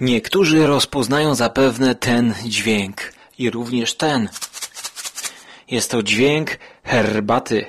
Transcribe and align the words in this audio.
Niektórzy 0.00 0.66
rozpoznają 0.66 1.34
zapewne 1.34 1.94
ten 1.94 2.34
dźwięk 2.44 3.12
i 3.38 3.50
również 3.50 3.94
ten. 3.94 4.28
Jest 5.70 5.90
to 5.90 6.02
dźwięk 6.02 6.50
herbaty 6.84 7.66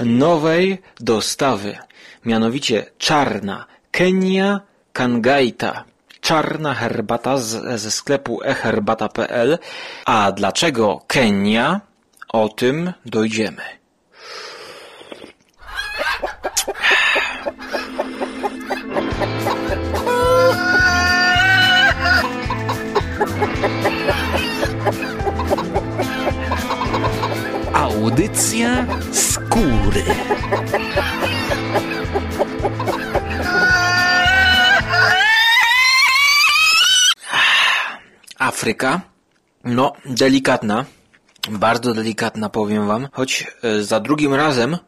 nowej 0.00 0.82
dostawy, 1.00 1.78
mianowicie 2.24 2.86
czarna 2.98 3.66
Kenia 3.90 4.60
Kangaita. 4.92 5.84
Czarna 6.20 6.74
herbata 6.74 7.38
z, 7.38 7.80
ze 7.80 7.90
sklepu 7.90 8.42
eherbata.pl. 8.42 9.58
A 10.04 10.32
dlaczego 10.32 11.02
Kenia? 11.06 11.80
O 12.28 12.48
tym 12.48 12.92
dojdziemy. 13.06 13.79
Audycja 28.00 28.86
skóry. 29.12 30.04
Afryka. 38.38 39.00
No, 39.64 39.92
delikatna. 40.06 40.84
Bardzo 41.50 41.94
delikatna, 41.94 42.48
powiem 42.48 42.86
wam. 42.86 43.08
Choć 43.12 43.46
e, 43.62 43.82
za 43.82 44.00
drugim 44.00 44.34
razem, 44.34 44.78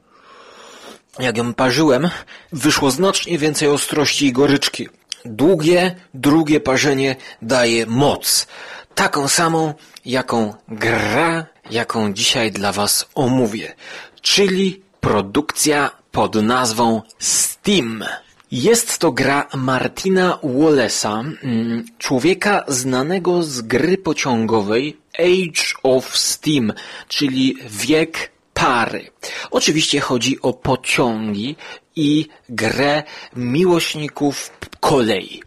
jak 1.19 1.37
ją 1.37 1.55
parzyłem, 1.55 2.11
wyszło 2.53 2.91
znacznie 2.91 3.39
więcej 3.39 3.69
ostrości 3.69 4.27
i 4.27 4.33
goryczki. 4.33 4.89
Długie, 5.25 5.97
drugie 6.15 6.61
parzenie 6.61 7.17
daje 7.43 7.87
moc. 7.87 8.47
Taką 8.95 9.29
samą, 9.29 9.75
jaką 10.05 10.55
gra, 10.69 11.52
jaką 11.73 12.13
dzisiaj 12.13 12.53
dla 12.53 12.73
was 12.73 13.07
omówię. 13.15 13.75
Czyli 14.21 14.83
produkcja 15.01 15.91
pod 16.13 16.35
nazwą 16.35 17.03
Steam. 17.19 18.05
Jest 18.51 18.99
to 18.99 19.13
gra 19.13 19.49
Martina 19.55 20.39
Wallace'a, 20.43 21.25
mm, 21.43 21.85
człowieka 21.99 22.65
znanego 22.69 23.43
z 23.43 23.61
gry 23.61 23.99
pociągowej 23.99 24.97
Age 25.19 25.63
of 25.83 26.19
Steam, 26.19 26.73
czyli 27.09 27.57
wiek 27.67 28.31
pary. 28.55 29.11
Oczywiście 29.51 30.01
chodzi 30.01 30.43
o 30.43 30.53
pociągi 30.53 31.57
i 31.97 32.29
grę 32.49 33.03
miłośników 33.37 34.51
kolei. 34.81 35.43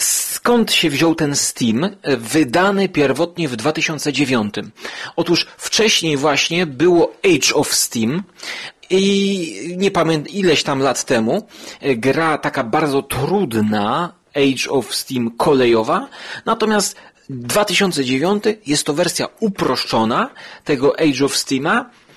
E, 0.00 0.02
skąd 0.02 0.72
się 0.72 0.90
wziął 0.90 1.14
ten 1.14 1.36
Steam, 1.36 1.96
wydany 2.18 2.88
pierwotnie 2.88 3.48
w 3.48 3.56
2009? 3.56 4.54
Otóż 5.16 5.46
wcześniej 5.56 6.16
właśnie 6.16 6.66
było 6.66 7.12
Age 7.24 7.54
of 7.54 7.74
Steam, 7.74 8.22
i 8.90 9.74
nie 9.76 9.90
pamiętam 9.90 10.34
ileś 10.34 10.62
tam 10.62 10.78
lat 10.80 11.04
temu 11.04 11.46
gra 11.82 12.38
taka 12.38 12.64
bardzo 12.64 13.02
trudna 13.02 14.12
Age 14.34 14.70
of 14.70 14.94
Steam 14.94 15.30
kolejowa, 15.36 16.08
natomiast 16.46 16.96
2009 17.30 18.44
jest 18.66 18.86
to 18.86 18.94
wersja 18.94 19.26
uproszczona 19.40 20.30
tego 20.64 21.00
Age 21.00 21.24
of 21.24 21.36
Steama, 21.36 21.80
e, 21.80 22.09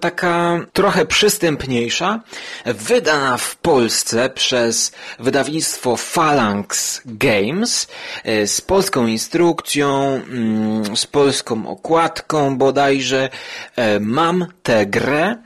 taka 0.00 0.60
trochę 0.72 1.06
przystępniejsza, 1.06 2.20
wydana 2.66 3.36
w 3.36 3.56
Polsce 3.56 4.30
przez 4.30 4.92
wydawnictwo 5.18 5.96
Phalanx 5.96 7.00
Games, 7.06 7.88
e, 8.24 8.46
z 8.46 8.60
polską 8.60 9.06
instrukcją, 9.06 10.14
mm, 10.14 10.96
z 10.96 11.06
polską 11.06 11.68
okładką 11.68 12.58
bodajże. 12.58 13.28
E, 13.76 14.00
mam 14.00 14.46
tę 14.62 14.86
grę 14.86 15.36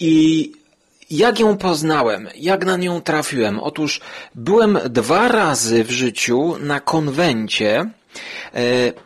i 0.00 0.52
jak 1.10 1.40
ją 1.40 1.56
poznałem? 1.56 2.28
Jak 2.36 2.64
na 2.64 2.76
nią 2.76 3.00
trafiłem? 3.00 3.60
Otóż 3.60 4.00
byłem 4.34 4.78
dwa 4.90 5.28
razy 5.28 5.84
w 5.84 5.90
życiu 5.90 6.56
na 6.60 6.80
konwencie 6.80 7.90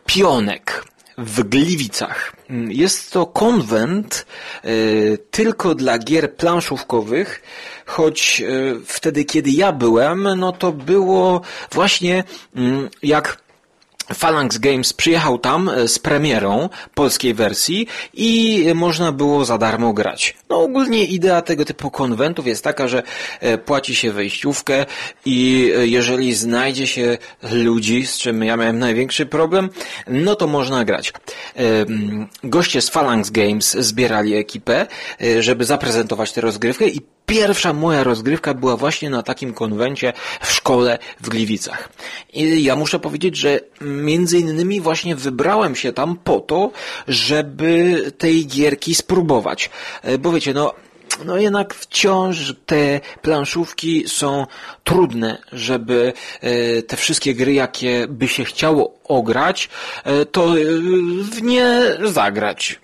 Pionek 0.05 0.83
w 1.17 1.43
Gliwicach. 1.43 2.33
Jest 2.67 3.11
to 3.11 3.25
konwent 3.25 4.25
e, 4.63 4.69
tylko 5.17 5.75
dla 5.75 5.99
gier 5.99 6.35
planszówkowych, 6.35 7.41
choć 7.85 8.41
e, 8.41 8.45
wtedy, 8.85 9.25
kiedy 9.25 9.49
ja 9.49 9.71
byłem, 9.71 10.23
no 10.37 10.51
to 10.51 10.71
było 10.71 11.41
właśnie 11.71 12.23
mm, 12.55 12.89
jak 13.03 13.46
Phalanx 14.13 14.57
Games 14.57 14.93
przyjechał 14.93 15.37
tam 15.37 15.69
e, 15.69 15.87
z 15.87 15.99
premierą 15.99 16.69
polskiej 16.93 17.33
wersji 17.33 17.87
i 18.13 18.65
można 18.75 19.11
było 19.11 19.45
za 19.45 19.57
darmo 19.57 19.93
grać. 19.93 20.37
No 20.49 20.61
ogólnie 20.61 21.05
idea 21.05 21.41
tego 21.41 21.65
typu 21.65 21.91
konwentów 21.91 22.47
jest 22.47 22.63
taka, 22.63 22.87
że 22.87 23.03
e, 23.39 23.57
płaci 23.57 23.95
się 23.95 24.11
wejściówkę 24.11 24.85
i 25.25 25.71
e, 25.77 25.87
jeżeli 25.87 26.33
znajdzie 26.33 26.87
się 26.87 27.17
ludzi, 27.51 28.05
z 28.05 28.17
czym 28.17 28.43
ja 28.43 28.57
miałem 28.57 28.79
największy 28.79 29.25
problem, 29.25 29.69
no 30.07 30.35
to 30.35 30.47
można 30.47 30.85
grać. 30.85 31.13
Goście 32.43 32.81
z 32.81 32.89
Phalanx 32.89 33.29
Games 33.29 33.77
zbierali 33.79 34.35
ekipę, 34.35 34.87
żeby 35.39 35.65
zaprezentować 35.65 36.31
tę 36.31 36.41
rozgrywkę 36.41 36.87
i 36.87 37.01
Pierwsza 37.29 37.73
moja 37.73 38.03
rozgrywka 38.03 38.53
była 38.53 38.77
właśnie 38.77 39.09
na 39.09 39.23
takim 39.23 39.53
konwencie 39.53 40.13
w 40.41 40.51
szkole 40.51 40.99
w 41.21 41.29
Gliwicach. 41.29 41.89
I 42.33 42.63
ja 42.63 42.75
muszę 42.75 42.99
powiedzieć, 42.99 43.37
że 43.37 43.59
między 43.81 44.39
innymi 44.39 44.81
właśnie 44.81 45.15
wybrałem 45.15 45.75
się 45.75 45.93
tam 45.93 46.17
po 46.23 46.39
to, 46.39 46.71
żeby 47.07 48.03
tej 48.17 48.47
gierki 48.47 48.95
spróbować. 48.95 49.69
E, 50.03 50.17
bo 50.17 50.31
wiecie, 50.31 50.53
no 50.53 50.73
no 51.25 51.37
jednak 51.37 51.73
wciąż 51.73 52.53
te 52.65 52.99
planszówki 53.21 54.03
są 54.07 54.45
trudne, 54.83 55.37
żeby 55.51 56.13
e, 56.41 56.81
te 56.81 56.97
wszystkie 56.97 57.33
gry, 57.33 57.53
jakie 57.53 58.07
by 58.09 58.27
się 58.27 58.45
chciało 58.45 58.93
ograć, 59.03 59.69
e, 60.03 60.25
to 60.25 60.47
w 61.31 61.41
nie 61.41 61.81
zagrać. 62.03 62.79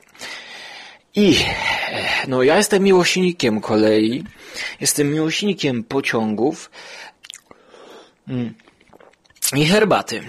I 1.16 1.46
no 2.28 2.44
ja 2.44 2.57
jestem 2.57 2.84
miłośnikiem 2.84 3.62
kolei, 3.62 4.24
jestem 4.81 5.13
miłośnikiem 5.13 5.84
pociągów 5.84 6.72
mm, 8.28 8.53
i 9.56 9.66
herbaty. 9.66 10.24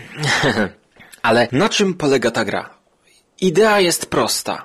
Ale 1.23 1.49
na 1.53 1.69
czym 1.69 1.95
polega 1.95 2.31
ta 2.31 2.45
gra? 2.45 2.71
Idea 3.41 3.81
jest 3.81 4.07
prosta. 4.07 4.65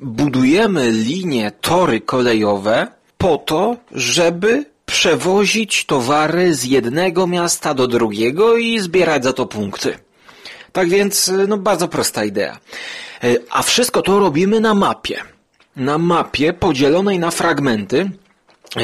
Budujemy 0.00 0.90
linie, 0.90 1.52
tory 1.60 2.00
kolejowe 2.00 2.86
po 3.18 3.38
to, 3.38 3.76
żeby 3.92 4.64
przewozić 4.86 5.84
towary 5.84 6.54
z 6.54 6.64
jednego 6.64 7.26
miasta 7.26 7.74
do 7.74 7.86
drugiego 7.86 8.56
i 8.56 8.80
zbierać 8.80 9.24
za 9.24 9.32
to 9.32 9.46
punkty. 9.46 9.98
Tak 10.72 10.88
więc, 10.88 11.32
no 11.48 11.56
bardzo 11.56 11.88
prosta 11.88 12.24
idea. 12.24 12.58
E, 13.24 13.36
a 13.50 13.62
wszystko 13.62 14.02
to 14.02 14.20
robimy 14.20 14.60
na 14.60 14.74
mapie 14.74 15.22
na 15.76 15.98
mapie 15.98 16.52
podzielonej 16.52 17.18
na 17.18 17.30
fragmenty, 17.30 18.10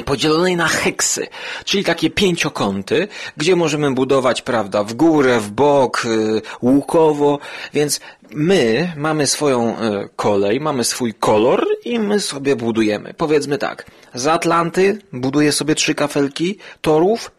podzielonej 0.04 0.56
na 0.56 0.68
heksy, 0.68 1.26
czyli 1.64 1.84
takie 1.84 2.10
pięciokąty, 2.10 3.08
gdzie 3.36 3.56
możemy 3.56 3.90
budować, 3.90 4.42
prawda, 4.42 4.84
w 4.84 4.94
górę, 4.94 5.40
w 5.40 5.50
bok, 5.50 6.04
y, 6.04 6.42
łukowo, 6.62 7.38
więc 7.74 8.00
my 8.30 8.92
mamy 8.96 9.26
swoją 9.26 9.70
y, 9.70 10.08
kolej, 10.16 10.60
mamy 10.60 10.84
swój 10.84 11.14
kolor 11.14 11.66
i 11.84 11.98
my 11.98 12.20
sobie 12.20 12.56
budujemy. 12.56 13.14
Powiedzmy 13.14 13.58
tak, 13.58 13.86
z 14.14 14.26
Atlanty 14.26 14.98
buduję 15.12 15.52
sobie 15.52 15.74
trzy 15.74 15.94
kafelki 15.94 16.58
torów 16.80 17.30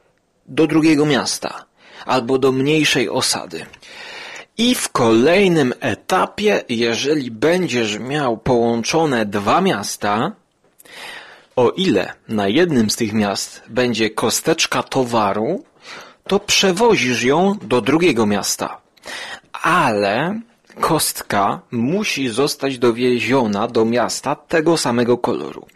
do 0.45 0.67
drugiego 0.67 1.05
miasta 1.05 1.65
albo 2.05 2.37
do 2.37 2.51
mniejszej 2.51 3.09
osady. 3.09 3.65
I 4.59 4.75
w 4.75 4.89
kolejnym 4.89 5.73
etapie, 5.79 6.63
jeżeli 6.69 7.31
będziesz 7.31 7.99
miał 7.99 8.37
połączone 8.37 9.25
dwa 9.25 9.61
miasta, 9.61 10.31
o 11.55 11.69
ile 11.71 12.13
na 12.27 12.47
jednym 12.47 12.89
z 12.89 12.95
tych 12.95 13.13
miast 13.13 13.63
będzie 13.69 14.09
kosteczka 14.09 14.83
towaru, 14.83 15.63
to 16.27 16.39
przewozisz 16.39 17.23
ją 17.23 17.55
do 17.61 17.81
drugiego 17.81 18.25
miasta. 18.25 18.81
Ale 19.61 20.39
kostka 20.79 21.59
musi 21.71 22.29
zostać 22.29 22.77
dowieziona 22.77 23.67
do 23.67 23.85
miasta 23.85 24.35
tego 24.35 24.77
samego 24.77 25.17
koloru. 25.17 25.67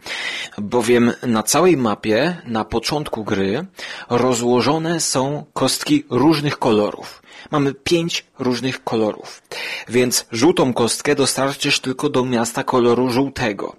Bowiem 0.58 1.12
na 1.22 1.42
całej 1.42 1.76
mapie, 1.76 2.36
na 2.44 2.64
początku 2.64 3.24
gry, 3.24 3.66
rozłożone 4.10 5.00
są 5.00 5.44
kostki 5.52 6.04
różnych 6.10 6.58
kolorów. 6.58 7.21
Mamy 7.52 7.74
pięć 7.74 8.24
różnych 8.38 8.84
kolorów. 8.84 9.42
Więc 9.88 10.26
żółtą 10.32 10.72
kostkę 10.72 11.14
dostarczysz 11.14 11.80
tylko 11.80 12.08
do 12.08 12.24
miasta 12.24 12.64
koloru 12.64 13.10
żółtego. 13.10 13.76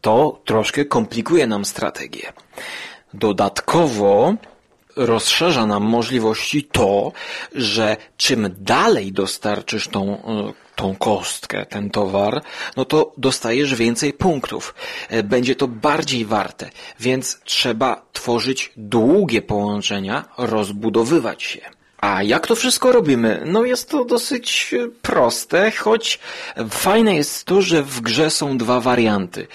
To 0.00 0.40
troszkę 0.44 0.84
komplikuje 0.84 1.46
nam 1.46 1.64
strategię. 1.64 2.32
Dodatkowo 3.14 4.34
rozszerza 4.96 5.66
nam 5.66 5.82
możliwości 5.82 6.64
to, 6.64 7.12
że 7.54 7.96
czym 8.16 8.54
dalej 8.58 9.12
dostarczysz 9.12 9.88
tą, 9.88 10.24
e, 10.24 10.52
tą 10.76 10.96
kostkę, 10.96 11.66
ten 11.66 11.90
towar, 11.90 12.42
no 12.76 12.84
to 12.84 13.12
dostajesz 13.16 13.74
więcej 13.74 14.12
punktów. 14.12 14.74
E, 15.08 15.22
będzie 15.22 15.54
to 15.54 15.68
bardziej 15.68 16.24
warte, 16.24 16.70
więc 17.00 17.40
trzeba 17.44 18.06
tworzyć 18.12 18.72
długie 18.76 19.42
połączenia, 19.42 20.24
rozbudowywać 20.38 21.42
się. 21.42 21.75
A 22.06 22.22
jak 22.22 22.46
to 22.46 22.54
wszystko 22.54 22.92
robimy? 22.92 23.42
No 23.46 23.64
jest 23.64 23.90
to 23.90 24.04
dosyć 24.04 24.74
e, 24.74 24.88
proste, 25.02 25.70
choć 25.70 26.18
fajne 26.70 27.16
jest 27.16 27.44
to, 27.44 27.62
że 27.62 27.82
w 27.82 28.00
grze 28.00 28.30
są 28.30 28.58
dwa 28.58 28.80
warianty. 28.80 29.46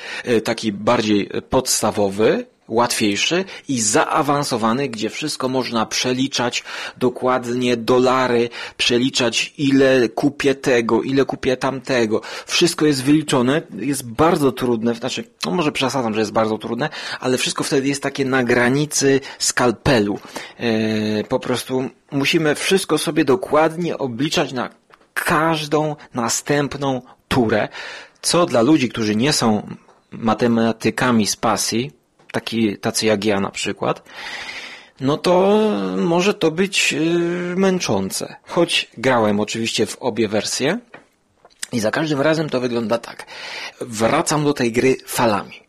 Taki 0.43 0.71
bardziej 0.71 1.29
podstawowy, 1.49 2.45
łatwiejszy 2.71 3.45
i 3.67 3.81
zaawansowany, 3.81 4.89
gdzie 4.89 5.09
wszystko 5.09 5.49
można 5.49 5.85
przeliczać 5.85 6.63
dokładnie 6.97 7.77
dolary, 7.77 8.49
przeliczać 8.77 9.53
ile 9.57 10.09
kupię 10.09 10.55
tego, 10.55 11.01
ile 11.01 11.25
kupię 11.25 11.57
tamtego. 11.57 12.21
Wszystko 12.45 12.85
jest 12.85 13.03
wyliczone, 13.03 13.61
jest 13.79 14.07
bardzo 14.09 14.51
trudne, 14.51 14.95
znaczy, 14.95 15.23
no 15.45 15.51
może 15.51 15.71
przesadzam, 15.71 16.13
że 16.13 16.19
jest 16.19 16.31
bardzo 16.31 16.57
trudne, 16.57 16.89
ale 17.19 17.37
wszystko 17.37 17.63
wtedy 17.63 17.87
jest 17.87 18.03
takie 18.03 18.25
na 18.25 18.43
granicy 18.43 19.19
skalpelu. 19.39 20.19
Yy, 20.59 21.23
po 21.23 21.39
prostu 21.39 21.89
musimy 22.11 22.55
wszystko 22.55 22.97
sobie 22.97 23.25
dokładnie 23.25 23.97
obliczać 23.97 24.53
na 24.53 24.69
każdą 25.13 25.95
następną 26.13 27.01
turę, 27.27 27.67
co 28.21 28.45
dla 28.45 28.61
ludzi, 28.61 28.89
którzy 28.89 29.15
nie 29.15 29.33
są 29.33 29.67
matematykami 30.11 31.27
z 31.27 31.35
pasji, 31.35 32.00
taki, 32.31 32.77
tacy 32.77 33.05
jak 33.05 33.25
ja 33.25 33.39
na 33.39 33.51
przykład, 33.51 34.03
no 34.99 35.17
to 35.17 35.59
może 35.97 36.33
to 36.33 36.51
być 36.51 36.93
y, 36.93 36.97
męczące. 37.57 38.35
Choć 38.47 38.87
grałem 38.97 39.39
oczywiście 39.39 39.85
w 39.85 39.97
obie 39.97 40.27
wersje 40.27 40.79
i 41.71 41.79
za 41.79 41.91
każdym 41.91 42.21
razem 42.21 42.49
to 42.49 42.59
wygląda 42.59 42.97
tak. 42.97 43.25
Wracam 43.81 44.43
do 44.43 44.53
tej 44.53 44.71
gry 44.71 44.95
falami. 45.07 45.61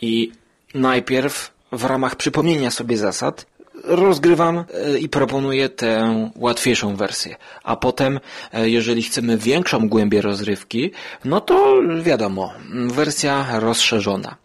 I 0.00 0.32
najpierw 0.74 1.50
w 1.72 1.84
ramach 1.84 2.16
przypomnienia 2.16 2.70
sobie 2.70 2.96
zasad 2.96 3.46
rozgrywam 3.84 4.58
e, 4.58 4.98
i 4.98 5.08
proponuję 5.08 5.68
tę 5.68 6.30
łatwiejszą 6.36 6.96
wersję. 6.96 7.36
A 7.62 7.76
potem, 7.76 8.20
e, 8.52 8.68
jeżeli 8.68 9.02
chcemy 9.02 9.38
większą 9.38 9.88
głębię 9.88 10.20
rozrywki, 10.20 10.90
no 11.24 11.40
to 11.40 11.80
wiadomo, 12.02 12.52
wersja 12.70 13.46
rozszerzona. 13.60 14.36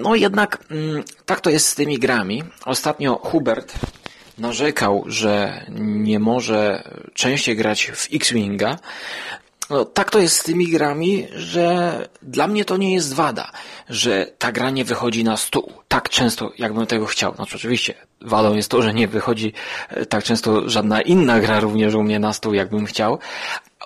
No 0.00 0.14
jednak 0.14 0.58
mm, 0.70 1.02
tak 1.26 1.40
to 1.40 1.50
jest 1.50 1.68
z 1.68 1.74
tymi 1.74 1.98
grami. 1.98 2.42
Ostatnio 2.64 3.20
Hubert 3.22 3.74
narzekał, 4.38 5.04
że 5.06 5.64
nie 5.78 6.18
może 6.18 6.82
częściej 7.14 7.56
grać 7.56 7.90
w 7.94 8.08
X-Winga, 8.14 8.78
no, 9.70 9.84
tak 9.84 10.10
to 10.10 10.18
jest 10.18 10.36
z 10.36 10.42
tymi 10.42 10.68
grami, 10.68 11.26
że 11.34 12.08
dla 12.22 12.46
mnie 12.46 12.64
to 12.64 12.76
nie 12.76 12.94
jest 12.94 13.14
wada, 13.14 13.50
że 13.88 14.26
ta 14.38 14.52
gra 14.52 14.70
nie 14.70 14.84
wychodzi 14.84 15.24
na 15.24 15.36
stół 15.36 15.72
tak 15.88 16.08
często, 16.08 16.52
jakbym 16.58 16.86
tego 16.86 17.06
chciał. 17.06 17.34
Znaczy 17.34 17.56
oczywiście 17.56 17.94
wadą 18.20 18.54
jest 18.54 18.70
to, 18.70 18.82
że 18.82 18.94
nie 18.94 19.08
wychodzi 19.08 19.52
e, 19.88 20.06
tak 20.06 20.24
często 20.24 20.68
żadna 20.68 21.02
inna 21.02 21.40
gra 21.40 21.60
również 21.60 21.94
u 21.94 22.02
mnie 22.02 22.18
na 22.18 22.32
stół, 22.32 22.54
jakbym 22.54 22.86
chciał, 22.86 23.18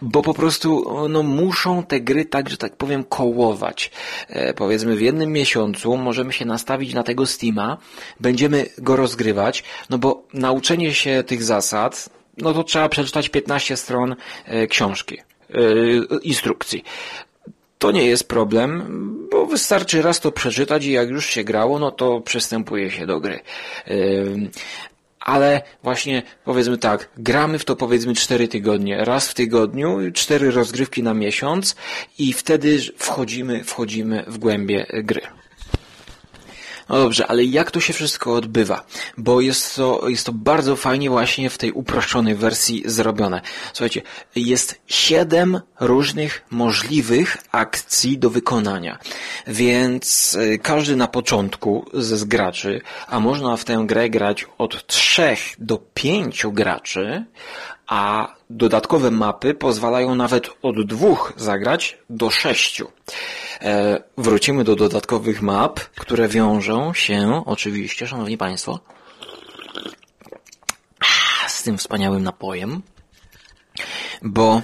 bo 0.03 0.23
po 0.23 0.35
prostu 0.35 0.97
no, 1.09 1.23
muszą 1.23 1.83
te 1.83 2.01
gry 2.01 2.25
tak, 2.25 2.51
że 2.51 2.57
tak 2.57 2.77
powiem, 2.77 3.05
kołować. 3.05 3.91
E, 4.29 4.55
powiedzmy 4.55 4.97
w 4.97 5.01
jednym 5.01 5.33
miesiącu 5.33 5.97
możemy 5.97 6.33
się 6.33 6.45
nastawić 6.45 6.95
na 6.95 7.03
tego 7.03 7.27
Steama, 7.27 7.79
będziemy 8.21 8.67
go 8.79 8.97
rozgrywać, 8.97 9.65
no 9.91 9.99
bo 9.99 10.23
nauczenie 10.35 10.95
się 10.95 11.25
tych 11.27 11.43
zasad, 11.43 12.11
no 12.37 12.55
to 12.55 12.65
trzeba 12.65 12.89
przeczytać 12.89 13.29
15 13.29 13.77
stron 13.77 14.17
e, 14.45 14.67
książki 14.67 15.19
instrukcji. 16.23 16.85
To 17.79 17.91
nie 17.91 18.07
jest 18.07 18.29
problem, 18.29 18.83
bo 19.31 19.47
wystarczy 19.47 20.03
raz 20.03 20.21
to 20.21 20.33
przeczytać 20.33 20.85
i 20.85 20.93
jak 20.93 21.09
już 21.09 21.27
się 21.27 21.45
grało, 21.45 21.79
no 21.79 21.91
to 21.91 22.21
przystępuje 22.21 22.91
się 22.91 23.07
do 23.07 23.21
gry. 23.21 23.41
E, 23.87 23.95
ale 25.21 25.63
właśnie 25.83 26.23
powiedzmy 26.45 26.79
tak, 26.79 27.09
gramy 27.17 27.59
w 27.59 27.65
to 27.65 27.77
powiedzmy 27.77 28.15
cztery 28.15 28.49
tygodnie, 28.49 29.05
raz 29.05 29.29
w 29.29 29.35
tygodniu, 29.35 29.99
cztery 30.15 30.51
rozgrywki 30.51 31.03
na 31.03 31.15
miesiąc 31.15 31.77
i 32.19 32.33
wtedy 32.33 32.79
wchodzimy, 32.97 33.65
wchodzimy 33.65 34.25
w 34.27 34.39
głębie 34.39 34.87
gry. 34.93 35.21
No 36.91 36.99
dobrze, 36.99 37.27
ale 37.27 37.45
jak 37.45 37.71
to 37.71 37.81
się 37.81 37.93
wszystko 37.93 38.35
odbywa? 38.35 38.85
Bo 39.19 39.41
jest 39.41 39.77
to, 39.77 40.09
jest 40.09 40.27
to 40.27 40.33
bardzo 40.33 40.77
fajnie 40.77 41.11
właśnie 41.11 41.51
w 41.51 41.59
tej 41.59 41.73
uproszczonej 41.73 42.35
wersji 42.35 42.83
zrobione. 42.87 43.41
Słuchajcie, 43.73 44.03
jest 44.37 44.81
siedem 44.87 45.61
różnych 45.81 46.45
możliwych 46.51 47.37
akcji 47.53 48.19
do 48.19 48.31
wykonania. 48.31 48.99
Więc 49.47 50.35
y, 50.35 50.59
każdy 50.59 50.97
na 50.97 51.07
początku 51.07 51.91
ze 51.95 52.27
graczy, 52.27 52.81
a 53.07 53.21
można 53.21 53.57
w 53.57 53.65
tę 53.65 53.83
grę 53.87 54.11
grać 54.11 54.47
od 54.59 54.87
trzech 54.87 55.41
do 55.59 55.79
pięciu 55.95 56.53
graczy, 56.53 57.25
a 57.87 58.35
dodatkowe 58.51 59.11
mapy 59.11 59.55
pozwalają 59.55 60.15
nawet 60.15 60.51
od 60.63 60.87
dwóch 60.87 61.33
zagrać 61.37 61.99
do 62.11 62.31
sześciu. 62.31 62.89
E, 63.63 64.03
wrócimy 64.19 64.65
do 64.65 64.77
dodatkowych 64.77 65.43
map, 65.43 65.81
które 65.81 66.29
wiążą 66.29 66.95
się 66.95 67.43
oczywiście, 67.47 68.07
szanowni 68.07 68.39
państwo, 68.39 68.81
z 71.49 71.63
tym 71.63 71.79
wspaniałym 71.79 72.23
napojem, 72.23 72.83
bo 74.23 74.63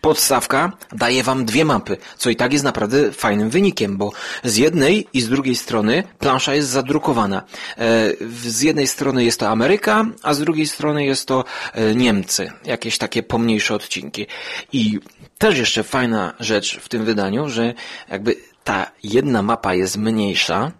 podstawka 0.00 0.72
daje 0.92 1.22
wam 1.22 1.44
dwie 1.44 1.64
mapy, 1.64 1.96
co 2.18 2.30
i 2.30 2.36
tak 2.36 2.52
jest 2.52 2.64
naprawdę 2.64 3.12
fajnym 3.12 3.50
wynikiem, 3.50 3.96
bo 3.96 4.12
z 4.44 4.56
jednej 4.56 5.06
i 5.12 5.20
z 5.20 5.28
drugiej 5.28 5.56
strony 5.56 6.02
plansza 6.18 6.54
jest 6.54 6.68
zadrukowana. 6.68 7.42
E, 7.78 8.12
z 8.30 8.62
jednej 8.62 8.86
strony 8.86 9.24
jest 9.24 9.40
to 9.40 9.48
Ameryka, 9.48 10.06
a 10.22 10.34
z 10.34 10.40
drugiej 10.40 10.66
strony 10.66 11.04
jest 11.04 11.28
to 11.28 11.44
e, 11.74 11.94
Niemcy, 11.94 12.52
jakieś 12.64 12.98
takie 12.98 13.22
pomniejsze 13.22 13.74
odcinki. 13.74 14.26
I 14.72 15.00
też 15.38 15.58
jeszcze 15.58 15.82
fajna 15.82 16.34
rzecz 16.40 16.78
w 16.80 16.88
tym 16.88 17.04
wydaniu, 17.04 17.48
że 17.48 17.74
jakby 18.08 18.36
ta 18.64 18.90
jedna 19.02 19.42
mapa 19.42 19.74
jest 19.74 19.96
mniejsza 19.96 20.72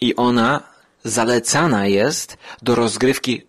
i 0.00 0.16
ona 0.16 0.75
zalecana 1.06 1.86
jest 1.86 2.36
do 2.62 2.74
rozgrywki 2.74 3.42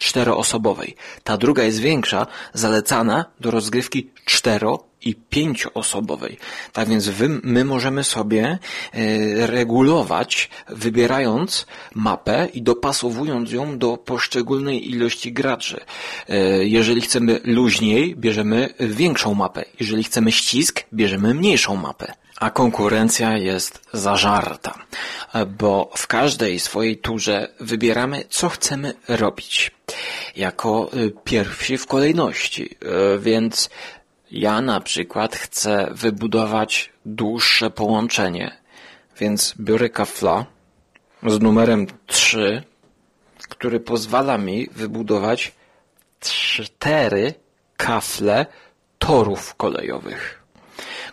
3-4 0.00 0.30
osobowej. 0.30 0.96
Ta 1.24 1.36
druga 1.36 1.62
jest 1.62 1.78
większa, 1.78 2.26
zalecana 2.54 3.24
do 3.40 3.50
rozgrywki 3.50 4.10
4 4.24 4.66
i 5.02 5.14
5 5.14 5.66
osobowej. 5.74 6.38
Tak 6.72 6.88
więc 6.88 7.08
wy, 7.08 7.28
my 7.28 7.64
możemy 7.64 8.04
sobie 8.04 8.58
e, 8.92 9.46
regulować, 9.46 10.50
wybierając 10.68 11.66
mapę 11.94 12.48
i 12.54 12.62
dopasowując 12.62 13.52
ją 13.52 13.78
do 13.78 13.96
poszczególnej 13.96 14.90
ilości 14.90 15.32
graczy. 15.32 15.80
E, 16.28 16.64
jeżeli 16.64 17.00
chcemy 17.00 17.40
luźniej, 17.44 18.16
bierzemy 18.16 18.74
większą 18.80 19.34
mapę. 19.34 19.64
Jeżeli 19.80 20.04
chcemy 20.04 20.32
ścisk, 20.32 20.84
bierzemy 20.92 21.34
mniejszą 21.34 21.76
mapę 21.76 22.23
a 22.40 22.50
konkurencja 22.50 23.36
jest 23.36 23.82
zażarta, 23.92 24.74
bo 25.58 25.90
w 25.96 26.06
każdej 26.06 26.60
swojej 26.60 26.96
turze 26.98 27.48
wybieramy, 27.60 28.24
co 28.30 28.48
chcemy 28.48 28.94
robić 29.08 29.70
jako 30.36 30.90
y, 30.94 31.12
pierwsi 31.24 31.78
w 31.78 31.86
kolejności. 31.86 32.76
Y, 33.14 33.18
więc 33.18 33.70
ja 34.30 34.60
na 34.60 34.80
przykład 34.80 35.36
chcę 35.36 35.88
wybudować 35.90 36.92
dłuższe 37.06 37.70
połączenie, 37.70 38.56
więc 39.20 39.54
biorę 39.60 39.88
kafla 39.88 40.46
z 41.26 41.40
numerem 41.40 41.86
3, 42.06 42.62
który 43.48 43.80
pozwala 43.80 44.38
mi 44.38 44.68
wybudować 44.72 45.52
cztery 46.20 47.34
kafle 47.76 48.46
torów 48.98 49.54
kolejowych. 49.54 50.43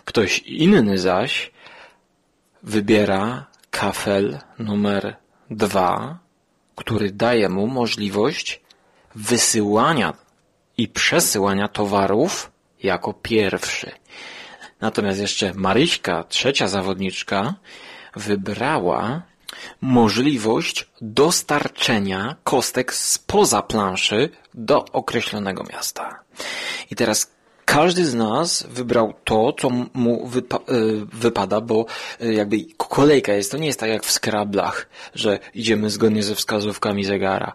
Ktoś 0.04 0.38
inny 0.38 0.98
zaś 0.98 1.50
wybiera 2.62 3.46
kafel 3.70 4.38
numer 4.58 5.16
dwa, 5.50 6.18
który 6.76 7.10
daje 7.10 7.48
mu 7.48 7.66
możliwość 7.66 8.60
wysyłania 9.14 10.14
i 10.78 10.88
przesyłania 10.88 11.68
towarów 11.68 12.50
jako 12.82 13.12
pierwszy. 13.12 13.90
Natomiast 14.80 15.20
jeszcze 15.20 15.54
Maryśka, 15.54 16.24
trzecia 16.24 16.68
zawodniczka, 16.68 17.54
wybrała 18.16 19.22
możliwość 19.80 20.88
dostarczenia 21.00 22.36
kostek 22.44 22.94
spoza 22.94 23.62
planszy 23.62 24.30
do 24.54 24.84
określonego 24.84 25.64
miasta. 25.72 26.20
I 26.90 26.96
teraz 26.96 27.30
każdy 27.64 28.04
z 28.04 28.14
nas 28.14 28.66
wybrał 28.70 29.14
to, 29.24 29.52
co 29.52 29.70
mu 29.94 30.26
wypa 30.26 30.56
e, 30.56 30.60
wypada, 31.12 31.60
bo 31.60 31.86
e, 32.20 32.32
jakby 32.32 32.56
kolejka 32.76 33.32
jest. 33.32 33.50
To 33.50 33.58
nie 33.58 33.66
jest 33.66 33.80
tak 33.80 33.90
jak 33.90 34.04
w 34.04 34.10
skrablach, 34.10 34.88
że 35.14 35.38
idziemy 35.54 35.90
zgodnie 35.90 36.22
ze 36.22 36.34
wskazówkami 36.34 37.04
zegara. 37.04 37.52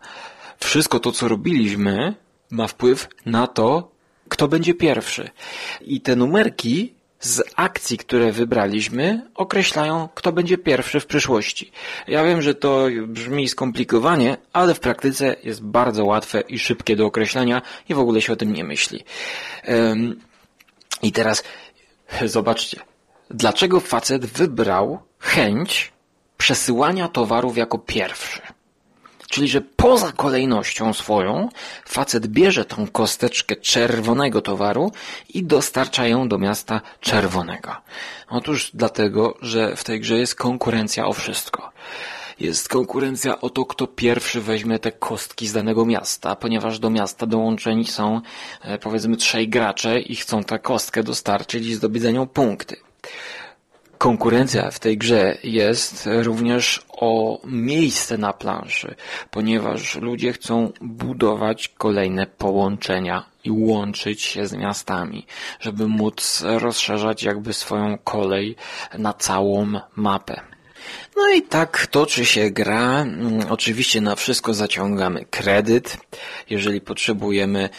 wszystko 0.60 1.00
to, 1.00 1.12
co 1.12 1.28
robiliśmy, 1.28 2.16
ma 2.52 2.68
wpływ 2.68 3.08
na 3.26 3.48
to, 3.48 3.92
kto 4.30 4.48
będzie 4.48 4.74
pierwszy. 4.74 5.30
I 5.82 6.02
te 6.02 6.16
numerki 6.16 6.94
z 7.20 7.44
akcji, 7.56 7.98
które 7.98 8.32
wybraliśmy, 8.32 9.30
określają, 9.36 10.10
kto 10.16 10.32
będzie 10.32 10.58
pierwszy 10.58 11.00
w 11.00 11.06
przyszłości. 11.06 11.72
Ja 12.08 12.24
wiem, 12.24 12.42
że 12.42 12.56
to 12.56 12.88
brzmi 13.08 13.50
skomplikowanie, 13.50 14.38
ale 14.54 14.74
w 14.74 14.80
praktyce 14.80 15.36
jest 15.44 15.64
bardzo 15.64 16.06
łatwe 16.06 16.42
i 16.42 16.60
szybkie 16.60 16.96
do 16.96 17.06
określenia 17.06 17.62
i 17.90 17.94
w 17.94 18.00
ogóle 18.00 18.22
się 18.22 18.34
o 18.34 18.36
tym 18.36 18.54
nie 18.54 18.64
myśli. 18.64 19.04
I 21.02 21.12
teraz 21.12 21.44
zobaczcie, 22.26 22.80
dlaczego 23.30 23.80
facet 23.80 24.26
wybrał 24.26 25.00
chęć 25.20 25.92
przesyłania 26.38 27.08
towarów 27.08 27.58
jako 27.58 27.78
pierwszy. 27.78 28.42
Czyli, 29.30 29.48
że 29.48 29.62
poza 29.62 30.12
kolejnością 30.12 30.94
swoją 30.94 31.50
facet 31.86 32.28
bierze 32.28 32.66
tą 32.66 32.88
kosteczkę 32.88 33.56
czerwonego 33.56 34.42
towaru 34.42 34.92
i 35.34 35.44
dostarcza 35.44 36.08
ją 36.08 36.30
do 36.30 36.38
miasta 36.38 36.82
czerwonego. 37.00 37.76
Otóż 38.30 38.72
dlatego, 38.74 39.38
że 39.42 39.76
w 39.76 39.84
tej 39.84 40.00
grze 40.00 40.18
jest 40.18 40.36
konkurencja 40.36 41.08
o 41.08 41.14
wszystko. 41.14 41.72
Jest 42.40 42.70
konkurencja 42.70 43.42
o 43.42 43.50
to, 43.50 43.66
kto 43.66 43.88
pierwszy 43.88 44.42
weźmie 44.42 44.80
te 44.80 44.92
kostki 44.92 45.48
z 45.48 45.54
danego 45.54 45.86
miasta, 45.86 46.36
ponieważ 46.36 46.80
do 46.80 46.90
miasta 46.90 47.26
dołączeni 47.26 47.86
są 47.86 48.22
e, 48.62 48.78
powiedzmy 48.78 49.18
trzej 49.18 49.50
gracze 49.50 50.00
i 50.00 50.16
chcą 50.16 50.44
tę 50.44 50.60
kostkę 50.60 51.04
dostarczyć 51.04 51.66
i 51.66 51.74
zdobyć 51.74 52.04
za 52.04 52.12
nią 52.12 52.28
punkty. 52.28 52.76
Konkurencja 53.98 54.72
w 54.72 54.80
tej 54.80 54.98
grze 54.98 55.38
jest 55.44 56.10
również 56.12 56.86
o 56.90 57.42
miejsce 57.46 58.18
na 58.18 58.34
planszy, 58.34 58.96
ponieważ 59.32 59.96
ludzie 59.96 60.34
chcą 60.34 60.72
budować 60.82 61.68
kolejne 61.68 62.26
połączenia 62.28 63.26
i 63.44 63.52
łączyć 63.52 64.22
się 64.22 64.48
z 64.48 64.54
miastami, 64.54 65.26
żeby 65.60 65.88
móc 65.88 66.44
rozszerzać 66.46 67.24
jakby 67.24 67.54
swoją 67.54 67.98
kolej 67.98 68.56
na 68.98 69.14
całą 69.14 69.80
mapę. 69.96 70.42
No 71.16 71.30
i 71.30 71.42
tak 71.42 71.88
toczy 71.88 72.26
się 72.26 72.52
gra. 72.52 73.06
Oczywiście 73.50 74.02
na 74.02 74.16
wszystko 74.16 74.54
zaciągamy 74.54 75.26
kredyt, 75.26 75.98
jeżeli 76.50 76.82
potrzebujemy 76.82 77.70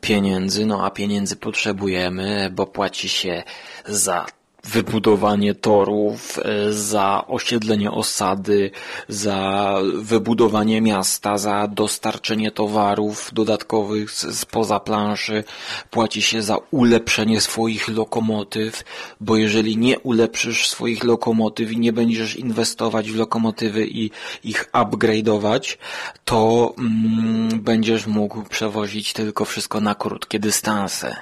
pieniędzy, 0.00 0.66
no 0.66 0.86
a 0.86 0.90
pieniędzy 0.90 1.36
potrzebujemy, 1.36 2.50
bo 2.52 2.66
płaci 2.66 3.08
się 3.08 3.42
za 3.86 4.26
wybudowanie 4.66 5.54
torów, 5.54 6.38
e, 6.38 6.72
za 6.72 7.24
osiedlenie 7.26 7.90
osady, 7.90 8.70
za 9.08 9.78
wybudowanie 9.94 10.80
miasta, 10.80 11.38
za 11.38 11.68
dostarczenie 11.68 12.50
towarów 12.50 13.30
dodatkowych 13.32 14.12
spoza 14.12 14.80
planszy, 14.80 15.44
płaci 15.90 16.22
się 16.22 16.42
za 16.42 16.56
ulepszenie 16.70 17.40
swoich 17.40 17.88
lokomotyw, 17.88 18.84
bo 19.20 19.36
jeżeli 19.36 19.76
nie 19.76 19.98
ulepszysz 19.98 20.68
swoich 20.68 21.04
lokomotyw 21.04 21.72
i 21.72 21.78
nie 21.78 21.92
będziesz 21.92 22.36
inwestować 22.36 23.10
w 23.10 23.16
lokomotywy 23.16 23.86
i 23.86 24.10
ich 24.44 24.70
upgrade'ować, 24.72 25.76
to 26.24 26.74
mm, 26.78 27.60
będziesz 27.60 28.06
mógł 28.06 28.42
przewozić 28.42 29.12
tylko 29.12 29.44
wszystko 29.44 29.80
na 29.80 29.94
krótkie 29.94 30.38
dystanse. 30.38 31.16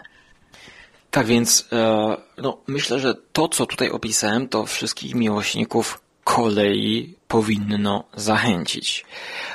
Tak 1.15 1.27
więc, 1.27 1.69
e, 1.73 2.17
no, 2.39 2.59
myślę, 2.67 2.99
że 2.99 3.15
to, 3.33 3.49
co 3.49 3.67
tutaj 3.67 3.91
opisałem, 3.91 4.49
to 4.49 4.67
wszystkich 4.67 5.15
miłośników 5.15 6.01
kolei 6.25 7.15
powinno 7.29 8.05
zachęcić. 8.17 9.05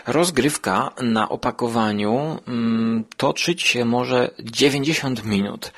Rozgrywka 0.08 0.92
na 1.02 1.30
opakowaniu 1.30 2.38
mm, 2.48 3.04
toczyć 3.18 3.62
się 3.62 3.86
może 3.86 4.32
90 4.40 5.26
minut. 5.26 5.72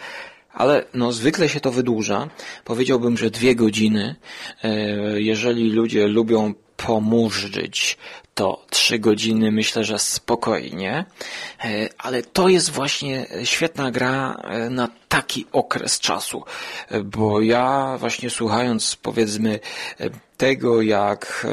Ale 0.54 0.86
no, 0.94 1.12
zwykle 1.12 1.50
się 1.50 1.60
to 1.60 1.72
wydłuża. 1.72 2.28
Powiedziałbym, 2.66 3.18
że 3.18 3.30
dwie 3.30 3.56
godziny. 3.56 4.16
E, 4.64 4.70
jeżeli 5.22 5.72
ludzie 5.72 6.08
lubią 6.08 6.54
pomurzyć, 6.78 7.98
to 8.42 8.66
trzy 8.70 9.00
godziny 9.00 9.52
myślę, 9.52 9.84
że 9.84 10.00
spokojnie, 10.00 11.06
e, 11.64 11.90
ale 11.98 12.24
to 12.24 12.48
jest 12.50 12.70
właśnie 12.70 13.28
świetna 13.44 13.92
gra 13.92 14.34
e, 14.44 14.70
na 14.70 14.90
taki 15.10 15.46
okres 15.52 16.00
czasu, 16.00 16.44
e, 16.90 17.04
bo 17.04 17.42
ja 17.42 17.98
właśnie 18.00 18.30
słuchając 18.30 18.96
powiedzmy 18.96 19.60
tego, 20.38 20.82
jak 20.82 21.48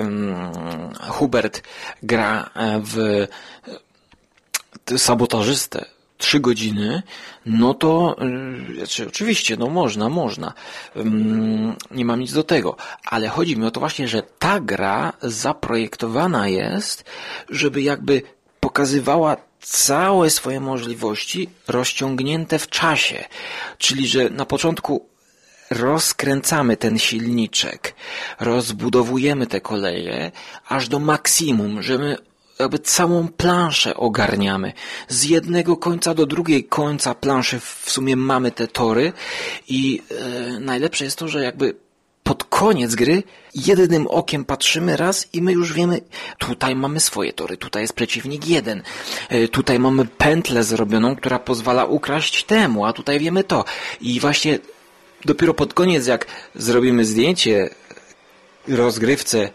Hubert 1.08 1.62
gra 2.02 2.50
w 2.82 3.26
sabotażystę 4.96 5.97
trzy 6.18 6.40
godziny, 6.40 7.02
no 7.46 7.74
to 7.74 8.16
znaczy, 8.76 9.08
oczywiście, 9.08 9.56
no 9.56 9.66
można, 9.66 10.08
można. 10.08 10.52
Nie 11.90 12.04
mam 12.04 12.20
nic 12.20 12.32
do 12.32 12.42
tego. 12.42 12.76
Ale 13.04 13.28
chodzi 13.28 13.56
mi 13.56 13.66
o 13.66 13.70
to 13.70 13.80
właśnie, 13.80 14.08
że 14.08 14.22
ta 14.38 14.60
gra 14.60 15.12
zaprojektowana 15.22 16.48
jest, 16.48 17.04
żeby 17.48 17.82
jakby 17.82 18.22
pokazywała 18.60 19.36
całe 19.60 20.30
swoje 20.30 20.60
możliwości 20.60 21.48
rozciągnięte 21.68 22.58
w 22.58 22.68
czasie. 22.68 23.24
Czyli, 23.78 24.08
że 24.08 24.30
na 24.30 24.44
początku 24.44 25.06
rozkręcamy 25.70 26.76
ten 26.76 26.98
silniczek, 26.98 27.94
rozbudowujemy 28.40 29.46
te 29.46 29.60
koleje 29.60 30.32
aż 30.68 30.88
do 30.88 30.98
maksimum, 30.98 31.82
że 31.82 31.98
my 31.98 32.16
jakby 32.58 32.78
całą 32.78 33.28
planszę 33.28 33.96
ogarniamy. 33.96 34.72
Z 35.08 35.24
jednego 35.24 35.76
końca 35.76 36.14
do 36.14 36.26
drugiej 36.26 36.64
końca 36.64 37.14
planszy 37.14 37.60
w 37.60 37.84
sumie 37.86 38.16
mamy 38.16 38.50
te 38.50 38.68
tory 38.68 39.12
i 39.68 40.02
e, 40.10 40.60
najlepsze 40.60 41.04
jest 41.04 41.18
to, 41.18 41.28
że 41.28 41.42
jakby 41.42 41.74
pod 42.22 42.44
koniec 42.44 42.94
gry 42.94 43.22
jednym 43.54 44.06
okiem 44.06 44.44
patrzymy 44.44 44.96
raz 44.96 45.28
i 45.32 45.42
my 45.42 45.52
już 45.52 45.72
wiemy, 45.72 46.00
tutaj 46.38 46.74
mamy 46.76 47.00
swoje 47.00 47.32
tory, 47.32 47.56
tutaj 47.56 47.82
jest 47.82 47.92
przeciwnik 47.92 48.48
jeden, 48.48 48.82
e, 49.28 49.48
tutaj 49.48 49.78
mamy 49.78 50.04
pętlę 50.04 50.64
zrobioną, 50.64 51.16
która 51.16 51.38
pozwala 51.38 51.84
ukraść 51.84 52.44
temu, 52.44 52.84
a 52.84 52.92
tutaj 52.92 53.18
wiemy 53.18 53.44
to. 53.44 53.64
I 54.00 54.20
właśnie 54.20 54.58
dopiero 55.24 55.54
pod 55.54 55.74
koniec, 55.74 56.06
jak 56.06 56.26
zrobimy 56.54 57.04
zdjęcie 57.04 57.70
rozgrywce 58.68 59.50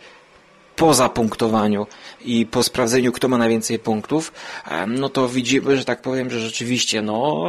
po 0.83 0.93
zapunktowaniu 0.93 1.87
i 2.25 2.45
po 2.45 2.63
sprawdzeniu, 2.63 3.11
kto 3.11 3.27
ma 3.27 3.37
najwięcej 3.37 3.79
punktów, 3.79 4.33
no 4.87 5.09
to 5.09 5.29
widzimy, 5.29 5.77
że 5.77 5.85
tak 5.85 6.01
powiem, 6.01 6.29
że 6.29 6.39
rzeczywiście 6.39 7.01
no, 7.01 7.45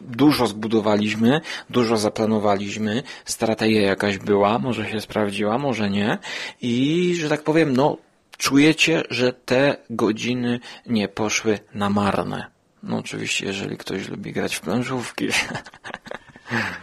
dużo 0.00 0.46
zbudowaliśmy, 0.46 1.40
dużo 1.70 1.96
zaplanowaliśmy, 1.96 3.02
strategia 3.24 3.80
jakaś 3.80 4.18
była, 4.18 4.58
może 4.58 4.90
się 4.90 5.00
sprawdziła, 5.00 5.58
może 5.58 5.90
nie 5.90 6.18
i, 6.62 7.14
że 7.20 7.28
tak 7.28 7.42
powiem, 7.42 7.76
no, 7.76 7.96
czujecie, 8.38 9.02
że 9.10 9.32
te 9.32 9.76
godziny 9.90 10.60
nie 10.86 11.08
poszły 11.08 11.58
na 11.74 11.90
marne. 11.90 12.46
No 12.82 12.96
oczywiście, 12.96 13.46
jeżeli 13.46 13.76
ktoś 13.76 14.08
lubi 14.08 14.32
grać 14.32 14.56
w 14.56 14.60
planszówki. 14.60 15.28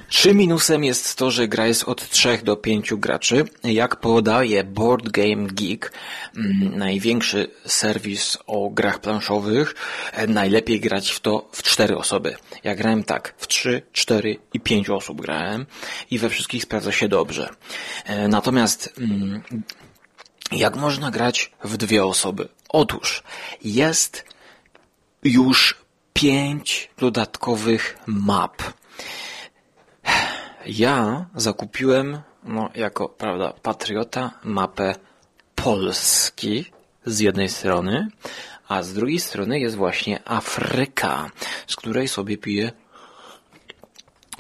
Trzy 0.10 0.36
minusem 0.36 0.84
jest 0.84 1.16
to, 1.16 1.32
że 1.32 1.48
gra 1.48 1.68
jest 1.68 1.84
od 1.84 2.10
3 2.10 2.40
do 2.44 2.56
5 2.56 2.94
graczy. 2.94 3.46
Jak 3.64 3.96
podaje 3.96 4.64
Board 4.64 5.10
Game 5.10 5.48
Geek, 5.48 5.94
mm, 6.38 6.78
największy 6.78 7.48
serwis 7.66 8.38
o 8.48 8.70
grach 8.70 9.00
planszowych, 9.00 9.76
e, 10.12 10.28
najlepiej 10.28 10.80
grać 10.80 11.12
w 11.12 11.20
to 11.20 11.50
w 11.52 11.64
4 11.64 11.98
osoby. 11.98 12.36
Ja 12.64 12.76
grałem 12.76 13.04
tak, 13.04 13.34
w 13.38 13.48
3, 13.48 13.82
4 13.92 14.40
i 14.54 14.60
5 14.60 14.90
osób 14.90 15.22
grałem 15.22 15.66
i 16.12 16.20
we 16.20 16.30
wszystkich 16.30 16.64
sprawdza 16.64 16.92
się 16.92 17.08
dobrze. 17.08 17.50
E, 18.06 18.28
natomiast 18.28 18.94
mm, 18.98 19.42
jak 20.52 20.76
można 20.76 21.12
grać 21.12 21.52
w 21.64 21.78
dwie 21.78 22.06
osoby? 22.06 22.50
Otóż 22.70 23.24
jest 23.64 24.26
już 25.24 25.78
pięć 26.14 26.90
dodatkowych 26.98 27.98
map 28.06 28.62
ja 30.66 31.26
zakupiłem, 31.36 32.22
no, 32.44 32.70
jako, 32.76 33.10
prawda, 33.10 33.54
patriota, 33.62 34.32
mapę 34.44 34.96
Polski 35.56 36.66
z 37.06 37.20
jednej 37.20 37.50
strony, 37.50 38.08
a 38.68 38.84
z 38.84 38.94
drugiej 38.94 39.20
strony 39.20 39.60
jest 39.60 39.76
właśnie 39.76 40.20
Afryka, 40.26 41.32
z 41.68 41.76
której 41.76 42.08
sobie 42.08 42.38
piję 42.38 42.72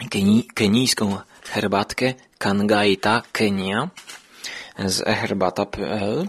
keni 0.10 0.44
kenijską 0.54 1.18
herbatkę 1.44 2.14
Kangaita 2.38 3.22
Kenia 3.32 3.90
z 4.80 5.02
eherbata.pl. 5.08 6.28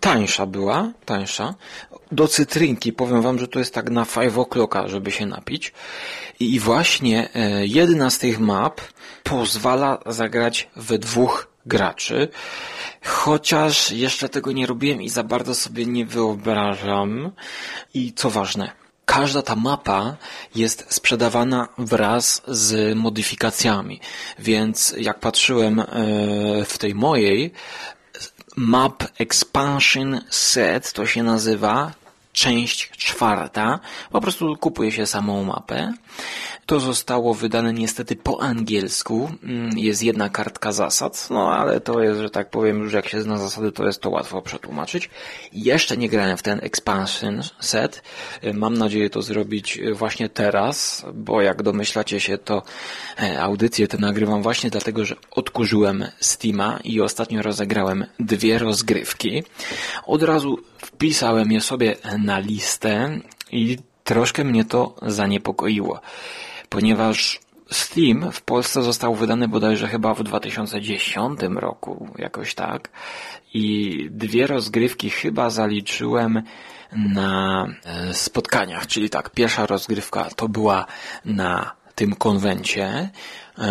Tańsza 0.00 0.46
była, 0.46 0.92
tańsza. 1.04 1.54
Do 2.12 2.28
cytrynki 2.28 2.92
powiem 2.92 3.22
wam, 3.22 3.38
że 3.38 3.48
to 3.48 3.58
jest 3.58 3.74
tak 3.74 3.90
na 3.90 4.06
5 4.06 4.34
o'clocka, 4.34 4.88
żeby 4.88 5.12
się 5.12 5.26
napić. 5.26 5.72
I 6.40 6.60
właśnie 6.60 7.28
e, 7.34 7.66
jedna 7.66 8.10
z 8.10 8.18
tych 8.18 8.40
map 8.40 8.80
pozwala 9.22 9.98
zagrać 10.06 10.68
we 10.76 10.98
dwóch 10.98 11.48
graczy. 11.66 12.28
Chociaż 13.04 13.90
jeszcze 13.90 14.28
tego 14.28 14.52
nie 14.52 14.66
robiłem 14.66 15.02
i 15.02 15.08
za 15.08 15.22
bardzo 15.22 15.54
sobie 15.54 15.86
nie 15.86 16.06
wyobrażam. 16.06 17.30
I 17.94 18.12
co 18.12 18.30
ważne, 18.30 18.72
każda 19.04 19.42
ta 19.42 19.56
mapa 19.56 20.16
jest 20.54 20.86
sprzedawana 20.88 21.68
wraz 21.78 22.42
z 22.48 22.96
modyfikacjami. 22.96 24.00
Więc 24.38 24.94
jak 24.98 25.20
patrzyłem 25.20 25.80
e, 25.80 25.84
w 26.64 26.78
tej 26.78 26.94
mojej, 26.94 27.52
Map 28.56 29.04
Expansion 29.18 30.20
Set 30.30 30.92
to 30.92 31.06
się 31.06 31.22
nazywa, 31.22 31.92
część 32.32 32.90
czwarta. 32.90 33.78
Po 34.10 34.20
prostu 34.20 34.56
kupuje 34.56 34.92
się 34.92 35.06
samą 35.06 35.44
mapę. 35.44 35.92
To 36.66 36.80
zostało 36.80 37.34
wydane 37.34 37.72
niestety 37.72 38.16
po 38.16 38.42
angielsku. 38.42 39.30
Mm, 39.42 39.78
jest 39.78 40.02
jedna 40.02 40.28
kartka 40.28 40.72
zasad, 40.72 41.26
no 41.30 41.52
ale 41.52 41.80
to 41.80 42.02
jest, 42.02 42.20
że 42.20 42.30
tak 42.30 42.50
powiem, 42.50 42.82
już 42.82 42.92
jak 42.92 43.08
się 43.08 43.22
zna 43.22 43.38
zasady, 43.38 43.72
to 43.72 43.86
jest 43.86 44.00
to 44.00 44.10
łatwo 44.10 44.42
przetłumaczyć. 44.42 45.10
Jeszcze 45.52 45.96
nie 45.96 46.08
grałem 46.08 46.36
w 46.36 46.42
ten 46.42 46.58
expansion 46.62 47.42
set. 47.60 48.02
Mam 48.54 48.74
nadzieję 48.74 49.10
to 49.10 49.22
zrobić 49.22 49.80
właśnie 49.92 50.28
teraz, 50.28 51.06
bo 51.14 51.42
jak 51.42 51.62
domyślacie 51.62 52.20
się, 52.20 52.38
to 52.38 52.62
e, 53.22 53.42
audycję 53.42 53.88
tę 53.88 53.98
nagrywam 53.98 54.42
właśnie 54.42 54.70
dlatego, 54.70 55.04
że 55.04 55.16
odkurzyłem 55.30 56.04
Steama 56.20 56.78
i 56.84 57.00
ostatnio 57.00 57.42
rozegrałem 57.42 58.06
dwie 58.20 58.58
rozgrywki. 58.58 59.42
Od 60.06 60.22
razu 60.22 60.58
wpisałem 60.78 61.52
je 61.52 61.60
sobie 61.60 61.96
na 62.18 62.38
listę 62.38 63.20
i 63.52 63.78
troszkę 64.04 64.44
mnie 64.44 64.64
to 64.64 64.94
zaniepokoiło 65.02 66.00
ponieważ 66.68 67.40
Steam 67.70 68.32
w 68.32 68.42
Polsce 68.42 68.82
został 68.82 69.14
wydany 69.14 69.48
bodajże 69.48 69.88
chyba 69.88 70.14
w 70.14 70.22
2010 70.22 71.40
roku, 71.54 72.08
jakoś 72.18 72.54
tak. 72.54 72.88
I 73.54 74.08
dwie 74.10 74.46
rozgrywki 74.46 75.10
chyba 75.10 75.50
zaliczyłem 75.50 76.42
na 76.92 77.66
e, 77.84 78.14
spotkaniach, 78.14 78.86
czyli 78.86 79.10
tak, 79.10 79.30
pierwsza 79.30 79.66
rozgrywka 79.66 80.24
to 80.36 80.48
była 80.48 80.86
na 81.24 81.72
tym 81.94 82.14
konwencie, 82.14 83.10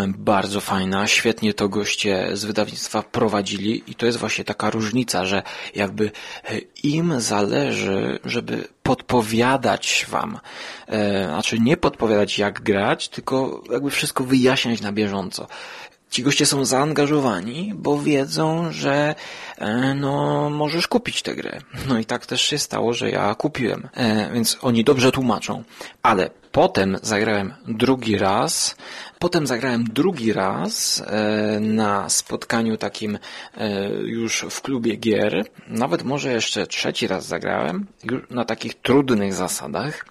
bardzo 0.07 0.61
fajna, 0.61 1.07
świetnie 1.07 1.53
to 1.53 1.69
goście 1.69 2.29
z 2.33 2.45
wydawnictwa 2.45 3.03
prowadzili 3.03 3.83
i 3.87 3.95
to 3.95 4.05
jest 4.05 4.17
właśnie 4.17 4.43
taka 4.43 4.69
różnica, 4.69 5.25
że 5.25 5.43
jakby 5.75 6.11
e, 6.43 6.57
im 6.83 7.21
zależy, 7.21 8.19
żeby 8.25 8.67
podpowiadać 8.83 10.05
wam, 10.09 10.39
e, 10.87 11.27
znaczy 11.27 11.59
nie 11.59 11.77
podpowiadać 11.77 12.39
jak 12.39 12.61
grać, 12.61 13.09
tylko 13.09 13.63
jakby 13.71 13.89
wszystko 13.89 14.23
wyjaśniać 14.23 14.81
na 14.81 14.91
bieżąco 14.91 15.47
ci 16.15 16.23
goście 16.23 16.45
są 16.45 16.65
zaangażowani, 16.65 17.73
bo 17.75 17.99
wiedzą, 17.99 18.71
że 18.71 19.15
e, 19.57 19.93
no 19.93 20.49
możesz 20.49 20.87
kupić 20.87 21.21
tę 21.21 21.35
grę. 21.35 21.59
No 21.87 21.99
i 21.99 22.05
tak 22.05 22.25
też 22.25 22.41
się 22.41 22.57
stało, 22.57 22.93
że 22.93 23.09
ja 23.09 23.35
kupiłem. 23.35 23.89
E, 23.93 24.33
więc 24.33 24.57
oni 24.61 24.83
dobrze 24.83 25.11
tłumaczą. 25.11 25.63
Ale 26.03 26.29
potem 26.51 26.97
zagrałem 27.01 27.53
drugi 27.67 28.17
raz. 28.17 28.75
Potem 29.19 29.47
zagrałem 29.47 29.83
drugi 29.83 30.33
raz 30.33 31.03
e, 31.07 31.59
na 31.59 32.09
spotkaniu 32.09 32.77
takim 32.77 33.17
już 34.05 34.45
w 34.49 34.61
klubie 34.61 34.95
gier. 34.95 35.45
Nawet 35.67 36.03
może 36.03 36.31
jeszcze 36.31 36.67
trzeci 36.67 37.07
raz 37.07 37.25
zagrałem. 37.25 37.85
Już 38.03 38.21
na 38.29 38.45
takich 38.45 38.81
trudnych 38.81 39.33
zasadach. 39.33 40.05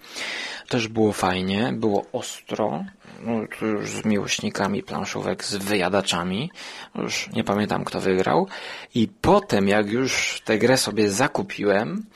Też 0.69 0.89
było 0.89 1.13
fajnie, 1.13 1.73
było 1.73 2.07
ostro, 2.13 2.85
no, 3.21 3.33
już 3.63 3.91
z 3.91 4.05
miłośnikami 4.05 4.83
planszówek, 4.83 5.45
z 5.45 5.57
wyjadaczami. 5.57 6.51
Już 6.95 7.31
nie 7.33 7.45
pamiętam 7.45 7.85
kto 7.85 8.01
wygrał. 8.01 8.49
I 8.95 9.09
potem 9.21 9.69
jak 9.69 9.91
już 9.91 10.43
tę 10.45 10.59
grę 10.59 10.77
sobie 10.77 11.11
zakupiłem, 11.11 12.07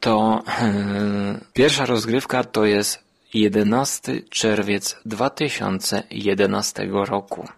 to 0.00 0.42
yy, 0.62 1.40
pierwsza 1.52 1.86
rozgrywka 1.86 2.44
to 2.44 2.64
jest 2.64 3.08
11 3.34 4.22
czerwiec 4.30 4.96
2011 5.04 6.88
roku. 6.92 7.48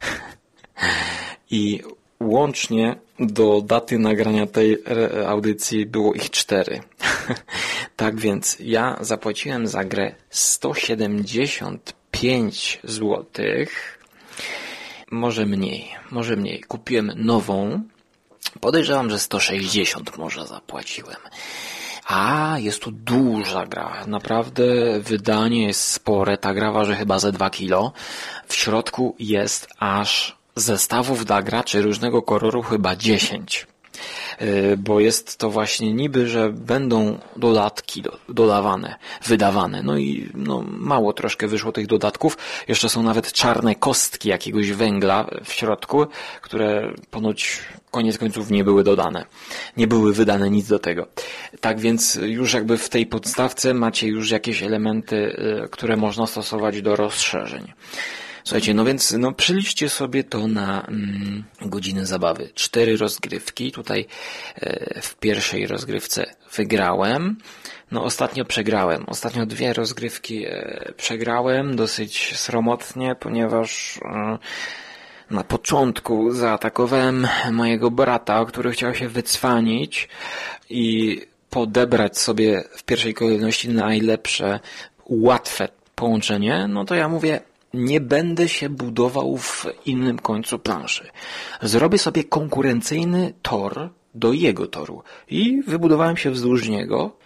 I 1.50 1.82
łącznie 2.20 2.96
do 3.20 3.60
daty 3.60 3.98
nagrania 3.98 4.46
tej 4.46 4.72
e, 4.72 4.78
audycji 5.28 5.86
było 5.86 6.14
ich 6.14 6.30
cztery. 6.30 6.80
tak 7.96 8.20
więc 8.20 8.56
ja 8.60 8.96
zapłaciłem 9.00 9.66
za 9.66 9.84
grę 9.84 10.14
175 10.30 12.80
zł. 12.84 13.24
Może 15.10 15.46
mniej, 15.46 15.88
może 16.10 16.36
mniej. 16.36 16.60
Kupiłem 16.60 17.12
nową. 17.16 17.82
Podejrzewam, 18.60 19.10
że 19.10 19.18
160 19.18 20.18
może 20.18 20.46
zapłaciłem. 20.46 21.16
A, 22.06 22.56
jest 22.58 22.82
to 22.82 22.90
duża 22.90 23.66
gra. 23.66 24.04
Naprawdę 24.06 24.64
wydanie 25.00 25.66
jest 25.66 25.84
spore. 25.84 26.38
Ta 26.38 26.54
gra 26.54 26.72
waży 26.72 26.94
chyba 26.94 27.18
ze 27.18 27.32
2 27.32 27.50
kilo. 27.50 27.92
W 28.46 28.54
środku 28.54 29.16
jest 29.18 29.68
aż 29.78 30.36
zestawów 30.56 31.24
dla 31.24 31.42
graczy 31.42 31.82
różnego 31.82 32.22
koloru 32.22 32.62
chyba 32.62 32.96
10. 32.96 33.66
Y, 34.42 34.76
bo 34.78 35.00
jest 35.00 35.36
to 35.38 35.50
właśnie 35.50 35.92
niby, 35.92 36.28
że 36.28 36.50
będą 36.50 37.18
dodatki 37.36 38.02
dodawane, 38.28 38.94
wydawane. 39.24 39.82
No 39.82 39.98
i 39.98 40.30
no, 40.34 40.64
mało 40.68 41.12
troszkę 41.12 41.48
wyszło 41.48 41.72
tych 41.72 41.86
dodatków. 41.86 42.38
Jeszcze 42.68 42.88
są 42.88 43.02
nawet 43.02 43.32
czarne 43.32 43.74
kostki 43.74 44.28
jakiegoś 44.28 44.72
węgla 44.72 45.30
w 45.44 45.52
środku, 45.52 46.06
które 46.42 46.92
ponoć 47.10 47.60
koniec 47.90 48.18
końców 48.18 48.50
nie 48.50 48.64
były 48.64 48.84
dodane. 48.84 49.24
Nie 49.76 49.86
były 49.86 50.12
wydane 50.12 50.50
nic 50.50 50.68
do 50.68 50.78
tego. 50.78 51.06
Tak 51.60 51.80
więc 51.80 52.14
już 52.14 52.54
jakby 52.54 52.78
w 52.78 52.88
tej 52.88 53.06
podstawce 53.06 53.74
macie 53.74 54.06
już 54.06 54.30
jakieś 54.30 54.62
elementy, 54.62 55.16
y, 55.64 55.68
które 55.68 55.96
można 55.96 56.26
stosować 56.26 56.82
do 56.82 56.96
rozszerzeń. 56.96 57.72
Słuchajcie, 58.44 58.74
no 58.74 58.84
więc 58.84 59.12
no 59.18 59.32
przeliczcie 59.32 59.88
sobie 59.88 60.24
to 60.24 60.48
na 60.48 60.80
mm, 60.80 61.44
godziny 61.60 62.06
zabawy. 62.06 62.50
Cztery 62.54 62.96
rozgrywki. 62.96 63.72
Tutaj 63.72 64.06
e, 64.56 65.00
w 65.00 65.14
pierwszej 65.14 65.66
rozgrywce 65.66 66.34
wygrałem. 66.56 67.36
No 67.90 68.04
ostatnio 68.04 68.44
przegrałem. 68.44 69.04
Ostatnio 69.06 69.46
dwie 69.46 69.72
rozgrywki 69.72 70.46
e, 70.46 70.92
przegrałem 70.96 71.76
dosyć 71.76 72.36
sromotnie, 72.36 73.14
ponieważ 73.20 74.00
e, 74.02 74.38
na 75.30 75.44
początku 75.44 76.30
zaatakowałem 76.30 77.26
mojego 77.52 77.90
brata, 77.90 78.44
który 78.44 78.70
chciał 78.70 78.94
się 78.94 79.08
wycwanić 79.08 80.08
i 80.70 81.20
podebrać 81.50 82.18
sobie 82.18 82.64
w 82.70 82.82
pierwszej 82.82 83.14
kolejności 83.14 83.68
najlepsze, 83.68 84.60
łatwe 85.06 85.68
połączenie, 85.94 86.66
no 86.68 86.84
to 86.84 86.94
ja 86.94 87.08
mówię, 87.08 87.40
nie 87.74 88.00
będę 88.00 88.48
się 88.48 88.68
budował 88.68 89.36
w 89.36 89.66
innym 89.86 90.18
końcu 90.18 90.58
planszy. 90.58 91.10
Zrobię 91.62 91.98
sobie 91.98 92.24
konkurencyjny 92.24 93.32
tor 93.42 93.90
do 94.14 94.32
jego 94.32 94.66
toru 94.66 95.02
i 95.28 95.62
wybudowałem 95.66 96.16
się 96.16 96.30
wzdłuż 96.30 96.68
niego. 96.68 97.16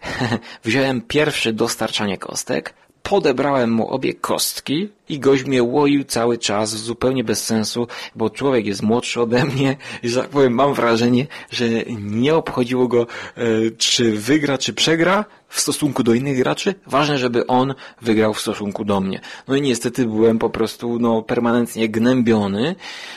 Wziąłem 0.64 1.00
pierwszy 1.00 1.52
dostarczanie 1.52 2.18
kostek, 2.18 2.74
podebrałem 3.04 3.70
mu 3.70 3.88
obie 3.88 4.14
kostki 4.14 4.88
i 5.08 5.18
gość 5.18 5.44
mnie 5.44 5.62
łoił 5.62 6.04
cały 6.04 6.38
czas, 6.38 6.70
zupełnie 6.70 7.24
bez 7.24 7.44
sensu, 7.44 7.86
bo 8.14 8.30
człowiek 8.30 8.66
jest 8.66 8.82
młodszy 8.82 9.20
ode 9.20 9.44
mnie 9.44 9.76
i, 10.02 10.08
że 10.08 10.20
tak 10.20 10.30
powiem, 10.30 10.52
mam 10.52 10.74
wrażenie, 10.74 11.26
że 11.50 11.64
nie 11.98 12.34
obchodziło 12.34 12.88
go, 12.88 13.06
e, 13.36 13.44
czy 13.78 14.12
wygra, 14.12 14.58
czy 14.58 14.72
przegra 14.72 15.24
w 15.48 15.60
stosunku 15.60 16.02
do 16.02 16.14
innych 16.14 16.38
graczy. 16.38 16.74
Ważne, 16.86 17.18
żeby 17.18 17.46
on 17.46 17.74
wygrał 18.02 18.34
w 18.34 18.40
stosunku 18.40 18.84
do 18.84 19.00
mnie. 19.00 19.20
No 19.48 19.56
i 19.56 19.62
niestety 19.62 20.06
byłem 20.06 20.38
po 20.38 20.50
prostu, 20.50 20.98
no, 20.98 21.22
permanentnie 21.22 21.88
gnębiony. 21.88 22.74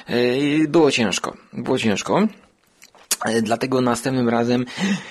E, 0.08 0.67
było 0.67 0.91
ciężko. 0.91 1.34
Było 1.54 1.80
ciężko. 1.80 2.28
E, 3.26 3.41
dlatego 3.41 3.82
następnym 3.82 4.30
razem 4.30 4.65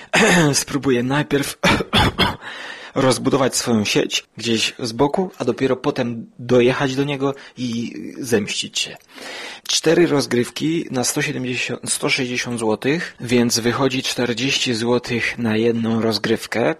spróbuję 0.53 1.03
najpierw 1.03 1.57
rozbudować 2.97 3.55
swoją 3.55 3.85
sieć 3.85 4.23
gdzieś 4.37 4.73
z 4.79 4.91
boku, 4.91 5.31
a 5.37 5.45
dopiero 5.45 5.75
potem 5.75 6.31
dojechać 6.39 6.95
do 6.95 7.03
niego 7.03 7.35
i 7.57 7.93
zemścić 8.19 8.79
się. 8.79 8.97
Cztery 9.67 10.07
rozgrywki 10.07 10.85
na 10.91 11.03
170, 11.03 11.91
160 11.91 12.59
zł, 12.59 12.91
więc 13.19 13.59
wychodzi 13.59 14.03
40 14.03 14.73
zł 14.73 15.19
na 15.37 15.57
jedną 15.57 16.01
rozgrywkę. 16.01 16.75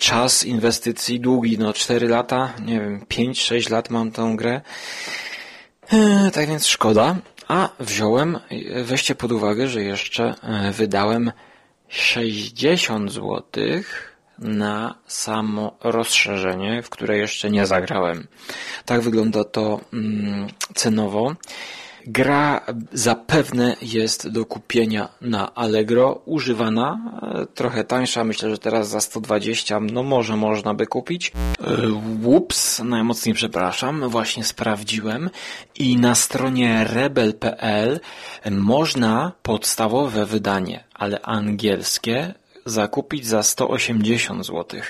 Czas 0.00 0.44
inwestycji 0.44 1.20
długi, 1.20 1.58
no 1.58 1.72
4 1.72 2.08
lata, 2.08 2.52
nie 2.66 2.80
wiem, 2.80 3.04
5-6 3.08 3.70
lat 3.70 3.90
mam 3.90 4.10
tą 4.12 4.36
grę. 4.36 4.60
Eee, 5.92 6.30
tak 6.30 6.48
więc 6.48 6.66
szkoda. 6.66 7.16
A 7.48 7.68
wziąłem, 7.80 8.38
weźcie 8.84 9.14
pod 9.14 9.32
uwagę, 9.32 9.68
że 9.68 9.82
jeszcze 9.82 10.34
e, 10.42 10.72
wydałem 10.72 11.32
60 11.88 13.12
złotych 13.12 14.09
na 14.40 14.94
samo 15.06 15.76
rozszerzenie, 15.84 16.82
w 16.82 16.90
które 16.90 17.18
jeszcze 17.18 17.50
nie 17.50 17.66
zagrałem. 17.66 18.26
Tak 18.84 19.00
wygląda 19.00 19.44
to 19.44 19.80
mm, 19.92 20.46
cenowo. 20.74 21.34
Gra 22.06 22.66
zapewne 22.92 23.76
jest 23.82 24.28
do 24.28 24.44
kupienia 24.44 25.08
na 25.20 25.54
Allegro, 25.54 26.22
używana, 26.24 26.98
e, 27.22 27.46
trochę 27.46 27.84
tańsza, 27.84 28.24
myślę, 28.24 28.50
że 28.50 28.58
teraz 28.58 28.88
za 28.88 29.00
120, 29.00 29.80
no 29.80 30.02
może 30.02 30.36
można 30.36 30.74
by 30.74 30.86
kupić. 30.86 31.32
E, 31.60 31.88
ups, 32.24 32.78
najmocniej 32.84 33.34
przepraszam, 33.34 34.08
właśnie 34.08 34.44
sprawdziłem 34.44 35.30
i 35.78 35.96
na 35.96 36.14
stronie 36.14 36.84
rebel.pl 36.84 38.00
można 38.50 39.32
podstawowe 39.42 40.26
wydanie, 40.26 40.84
ale 40.94 41.20
angielskie 41.20 42.34
zakupić 42.66 43.26
za 43.26 43.42
180 43.42 44.46
zł. 44.46 44.80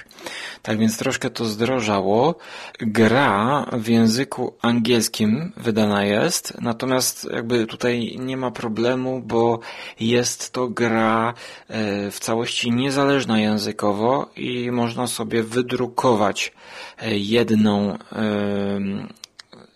Tak 0.63 0.79
więc 0.79 0.99
troszkę 0.99 1.31
to 1.31 1.45
zdrożało. 1.45 2.35
Gra 2.79 3.67
w 3.73 3.89
języku 3.89 4.55
angielskim 4.63 5.53
wydana 5.57 6.05
jest, 6.05 6.61
natomiast 6.61 7.29
jakby 7.33 7.67
tutaj 7.67 8.17
nie 8.19 8.37
ma 8.37 8.51
problemu, 8.51 9.21
bo 9.21 9.61
jest 10.01 10.53
to 10.53 10.69
gra 10.69 11.35
e, 11.69 12.11
w 12.11 12.21
całości 12.21 12.71
niezależna 12.71 13.41
językowo 13.41 14.31
i 14.37 14.71
można 14.71 15.07
sobie 15.07 15.43
wydrukować 15.43 16.53
e, 16.99 17.19
jedną 17.19 17.99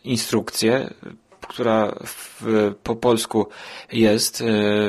instrukcję 0.04 0.90
która 1.46 1.94
w, 2.06 2.72
po 2.82 2.96
polsku 2.96 3.48
jest 3.92 4.40
e, 4.40 4.44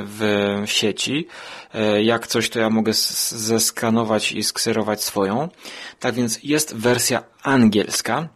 w 0.06 0.62
sieci. 0.66 1.28
E, 1.74 2.04
jak 2.04 2.28
coś, 2.28 2.50
to 2.50 2.60
ja 2.60 2.70
mogę 2.70 2.94
zeskanować 2.94 4.32
i 4.32 4.44
skserować 4.44 5.04
swoją. 5.04 5.50
Tak 6.00 6.16
więc 6.16 6.40
jest 6.44 6.76
wersja 6.76 7.24
angielska. 7.44 8.28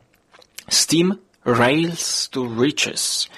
Steam 0.70 1.16
Rails 1.46 2.30
to 2.30 2.48
Riches 2.62 3.30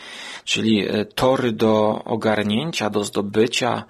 czyli 0.43 0.87
e, 0.87 1.05
tory 1.05 1.51
do 1.51 2.03
ogarnięcia, 2.05 2.89
do 2.89 3.03
zdobycia 3.03 3.83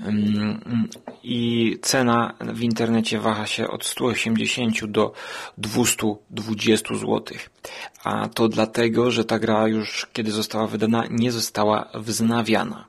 mm, 0.00 0.88
i 1.22 1.78
cena 1.82 2.34
w 2.40 2.62
internecie 2.62 3.20
waha 3.20 3.46
się 3.46 3.68
od 3.68 3.84
180 3.84 4.84
do 4.84 5.12
220 5.58 6.94
zł. 6.94 7.22
A 8.04 8.28
to 8.28 8.48
dlatego, 8.48 9.10
że 9.10 9.24
ta 9.24 9.38
gra 9.38 9.68
już 9.68 10.06
kiedy 10.12 10.30
została 10.30 10.66
wydana 10.66 11.04
nie 11.10 11.32
została 11.32 11.88
wznawiana. 11.94 12.84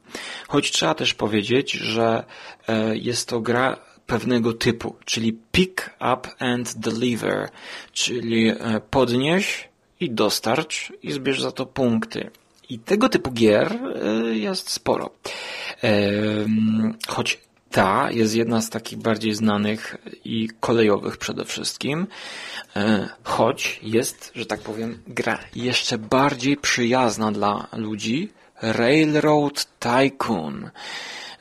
Choć 0.47 0.71
trzeba 0.71 0.93
też 0.93 1.13
powiedzieć, 1.13 1.71
że 1.71 2.23
e, 2.67 2.97
jest 2.97 3.29
to 3.29 3.41
gra 3.41 3.77
pewnego 4.07 4.53
typu, 4.53 4.95
czyli 5.05 5.39
pick 5.51 5.89
up 6.13 6.29
and 6.39 6.73
deliver, 6.73 7.49
czyli 7.93 8.49
e, 8.49 8.81
podnieś 8.89 9.69
i 9.99 10.11
dostarcz 10.11 10.93
i 11.03 11.11
zbierz 11.11 11.41
za 11.41 11.51
to 11.51 11.65
punkty. 11.65 12.31
I 12.69 12.79
tego 12.79 13.09
typu 13.09 13.31
gier 13.31 13.73
e, 13.73 14.35
jest 14.35 14.69
sporo. 14.69 15.09
Choć 17.07 17.39
ta 17.75 18.11
jest 18.11 18.35
jedna 18.35 18.61
z 18.61 18.69
takich 18.69 18.99
bardziej 18.99 19.35
znanych 19.35 19.97
i 20.25 20.49
kolejowych 20.59 21.17
przede 21.17 21.45
wszystkim, 21.45 22.07
e, 22.75 23.09
choć 23.23 23.79
jest, 23.83 24.31
że 24.35 24.45
tak 24.45 24.59
powiem, 24.59 24.99
gra 25.07 25.39
jeszcze 25.55 25.97
bardziej 25.97 26.57
przyjazna 26.57 27.31
dla 27.31 27.67
ludzi, 27.73 28.29
Railroad 28.61 29.67
Tycoon. 29.79 30.69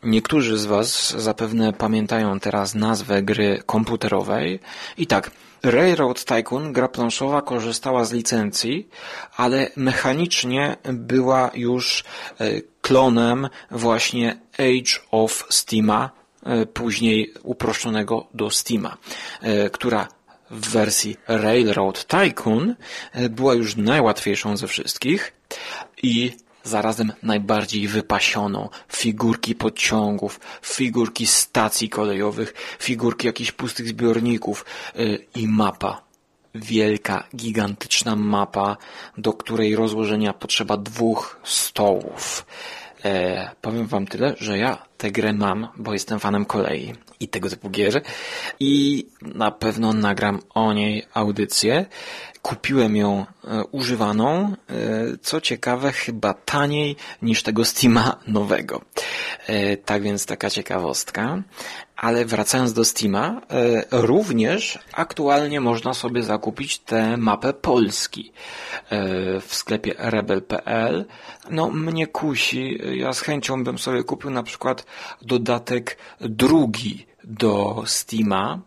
Niektórzy 0.04 0.58
z 0.58 0.64
Was 0.64 1.10
zapewne 1.10 1.72
pamiętają 1.72 2.40
teraz 2.40 2.74
nazwę 2.74 3.22
gry 3.22 3.62
komputerowej. 3.66 4.60
I 4.98 5.06
tak, 5.06 5.30
Railroad 5.62 6.24
Tycoon, 6.24 6.72
gra 6.72 6.88
planszowa, 6.88 7.42
korzystała 7.42 8.04
z 8.04 8.12
licencji, 8.12 8.88
ale 9.36 9.70
mechanicznie 9.76 10.76
była 10.92 11.50
już 11.54 12.04
e, 12.40 12.60
klonem 12.80 13.48
właśnie 13.70 14.36
Age 14.58 15.00
of 15.10 15.46
Steama, 15.50 16.10
e, 16.42 16.66
później 16.66 17.34
uproszczonego 17.42 18.26
do 18.34 18.50
Steama, 18.50 18.96
e, 19.40 19.70
która 19.70 20.08
w 20.50 20.70
wersji 20.70 21.16
Railroad 21.28 22.04
Tycoon 22.04 22.74
była 23.30 23.54
już 23.54 23.76
najłatwiejszą 23.76 24.56
ze 24.56 24.66
wszystkich 24.66 25.32
i 26.02 26.36
zarazem 26.64 27.12
najbardziej 27.22 27.88
wypasioną. 27.88 28.68
Figurki 28.92 29.54
pociągów, 29.54 30.40
figurki 30.62 31.26
stacji 31.26 31.88
kolejowych, 31.88 32.54
figurki 32.80 33.26
jakichś 33.26 33.52
pustych 33.52 33.88
zbiorników 33.88 34.64
yy, 34.94 35.26
i 35.34 35.48
mapa. 35.48 36.04
Wielka, 36.54 37.24
gigantyczna 37.36 38.16
mapa, 38.16 38.76
do 39.18 39.32
której 39.32 39.76
rozłożenia 39.76 40.32
potrzeba 40.32 40.76
dwóch 40.76 41.40
stołów. 41.44 42.46
E, 43.04 43.50
powiem 43.60 43.86
wam 43.86 44.06
tyle, 44.06 44.34
że 44.38 44.58
ja 44.58 44.86
tę 45.04 45.10
grę 45.10 45.32
mam, 45.32 45.68
bo 45.76 45.92
jestem 45.92 46.20
fanem 46.20 46.44
kolei 46.44 46.94
i 47.20 47.28
tego 47.28 47.50
typu 47.50 47.70
gier 47.70 48.02
i 48.60 49.06
na 49.22 49.50
pewno 49.50 49.92
nagram 49.92 50.40
o 50.54 50.72
niej 50.72 51.06
audycję. 51.14 51.86
Kupiłem 52.42 52.96
ją 52.96 53.26
e, 53.44 53.64
używaną, 53.64 54.28
e, 54.42 54.76
co 55.22 55.40
ciekawe 55.40 55.92
chyba 55.92 56.34
taniej 56.34 56.96
niż 57.22 57.42
tego 57.42 57.64
Steama 57.64 58.16
nowego. 58.26 58.80
E, 59.46 59.76
tak 59.76 60.02
więc 60.02 60.26
taka 60.26 60.50
ciekawostka. 60.50 61.42
Ale 61.96 62.24
wracając 62.24 62.72
do 62.72 62.84
Steama, 62.84 63.40
również 63.90 64.78
aktualnie 64.92 65.60
można 65.60 65.94
sobie 65.94 66.22
zakupić 66.22 66.78
tę 66.78 67.16
mapę 67.16 67.52
Polski 67.52 68.32
w 69.40 69.54
sklepie 69.54 69.94
rebel.pl. 69.98 71.04
No 71.50 71.70
mnie 71.70 72.06
kusi, 72.06 72.78
ja 72.94 73.12
z 73.12 73.20
chęcią 73.20 73.64
bym 73.64 73.78
sobie 73.78 74.04
kupił 74.04 74.30
na 74.30 74.42
przykład 74.42 74.86
dodatek 75.22 75.98
drugi 76.20 77.06
do 77.24 77.82
Steama 77.86 78.58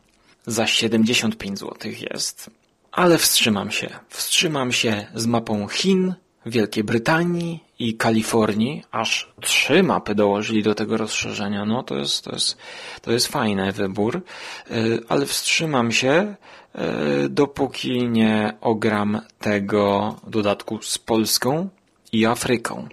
za 0.48 0.68
75 0.68 1.60
zł 1.60 1.92
jest 2.12 2.50
ale 2.98 3.18
wstrzymam 3.18 3.72
się. 3.72 3.90
Wstrzymam 4.10 4.72
się 4.72 5.08
z 5.16 5.26
mapą 5.26 5.68
Chin, 5.68 6.14
Wielkiej 6.46 6.84
Brytanii 6.84 7.64
i 7.80 7.98
Kalifornii. 7.98 8.84
Aż 8.92 9.32
trzy 9.42 9.84
mapy 9.84 10.16
dołożyli 10.16 10.64
do 10.64 10.76
tego 10.76 10.98
rozszerzenia. 10.98 11.66
No 11.66 11.84
to 11.84 11.98
jest, 11.98 12.24
to 12.24 12.32
jest, 12.32 12.58
to 13.02 13.12
jest 13.12 13.28
fajny 13.28 13.72
wybór, 13.72 14.16
e, 14.16 14.74
ale 15.10 15.26
wstrzymam 15.26 15.92
się, 15.92 16.36
e, 16.76 17.30
dopóki 17.30 18.08
nie 18.10 18.54
ogram 18.62 19.22
tego 19.40 20.16
dodatku 20.28 20.82
z 20.82 20.98
Polską 20.98 21.70
i 22.12 22.26
Afryką 22.26 22.88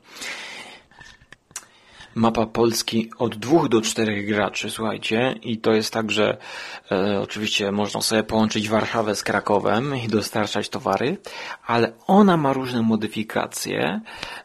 mapa 2.14 2.46
Polski 2.46 3.10
od 3.18 3.36
dwóch 3.36 3.68
do 3.68 3.80
czterech 3.80 4.26
graczy, 4.26 4.70
słuchajcie, 4.70 5.34
i 5.42 5.58
to 5.58 5.72
jest 5.72 5.92
tak, 5.92 6.10
że 6.10 6.36
e, 6.92 7.20
oczywiście 7.20 7.72
można 7.72 8.00
sobie 8.00 8.22
połączyć 8.22 8.68
Warszawę 8.68 9.14
z 9.14 9.22
Krakowem 9.22 9.96
i 10.04 10.08
dostarczać 10.08 10.68
towary, 10.68 11.16
ale 11.66 11.92
ona 12.06 12.36
ma 12.36 12.52
różne 12.52 12.82
modyfikacje, 12.82 14.00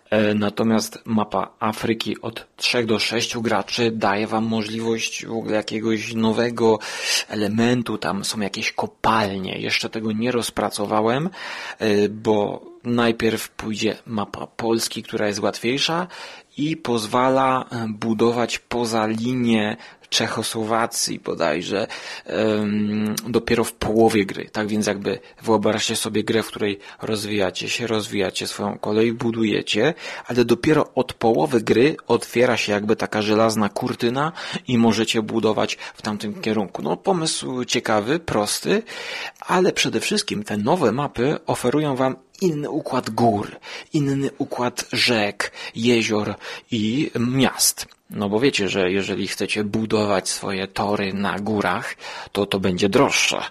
e, 0.09 0.33
natomiast 0.33 0.99
mapa 1.05 1.51
Afryki 1.59 2.21
od 2.21 2.47
trzech 2.55 2.85
do 2.85 2.99
sześciu 2.99 3.41
graczy 3.41 3.91
daje 3.91 4.27
wam 4.27 4.45
możliwość 4.45 5.25
w 5.25 5.31
ogóle 5.31 5.55
jakiegoś 5.55 6.13
nowego 6.13 6.79
elementu, 7.27 7.97
tam 7.97 8.25
są 8.25 8.39
jakieś 8.39 8.71
kopalnie, 8.71 9.59
jeszcze 9.59 9.89
tego 9.89 10.11
nie 10.11 10.31
rozpracowałem, 10.31 11.29
e, 11.79 12.09
bo 12.09 12.69
najpierw 12.83 13.49
pójdzie 13.49 13.97
mapa 14.05 14.47
Polski, 14.47 15.03
która 15.03 15.27
jest 15.27 15.39
łatwiejsza 15.39 16.07
i 16.59 16.77
pozwala 16.77 17.65
budować 17.87 18.59
poza 18.59 19.07
linię 19.07 19.77
Czechosłowacji 20.09 21.19
bodajże 21.19 21.87
um, 22.25 23.15
dopiero 23.27 23.63
w 23.63 23.73
połowie 23.73 24.25
gry. 24.25 24.49
Tak 24.51 24.67
więc 24.67 24.87
jakby 24.87 25.19
wyobraźcie 25.43 25.95
sobie 25.95 26.23
grę, 26.23 26.43
w 26.43 26.47
której 26.47 26.79
rozwijacie 27.01 27.69
się, 27.69 27.87
rozwijacie 27.87 28.47
swoją 28.47 28.77
kolej, 28.77 29.13
budujecie, 29.13 29.93
ale 30.27 30.45
dopiero 30.45 30.93
od 30.95 31.13
połowy 31.13 31.61
gry 31.61 31.95
otwiera 32.07 32.57
się 32.57 32.71
jakby 32.71 32.95
taka 32.95 33.21
żelazna 33.21 33.69
kurtyna 33.69 34.31
i 34.67 34.77
możecie 34.77 35.21
budować 35.21 35.77
w 35.95 36.01
tamtym 36.01 36.41
kierunku. 36.41 36.81
No 36.81 36.97
pomysł 36.97 37.63
ciekawy, 37.65 38.19
prosty, 38.19 38.83
ale 39.39 39.73
przede 39.73 39.99
wszystkim 39.99 40.43
te 40.43 40.57
nowe 40.57 40.91
mapy 40.91 41.37
oferują 41.45 41.95
Wam 41.95 42.15
inny 42.41 42.69
układ 42.69 43.09
gór, 43.09 43.59
inny 43.93 44.29
układ 44.37 44.85
rzek, 44.91 45.51
jezior 45.75 46.35
i 46.71 47.11
miast. 47.19 47.87
No 48.09 48.29
bo 48.29 48.39
wiecie, 48.39 48.69
że 48.69 48.91
jeżeli 48.91 49.27
chcecie 49.27 49.63
budować 49.63 50.29
swoje 50.29 50.67
tory 50.67 51.13
na 51.13 51.39
górach, 51.39 51.95
to 52.31 52.45
to 52.45 52.59
będzie 52.59 52.89
droższe. 52.89 53.43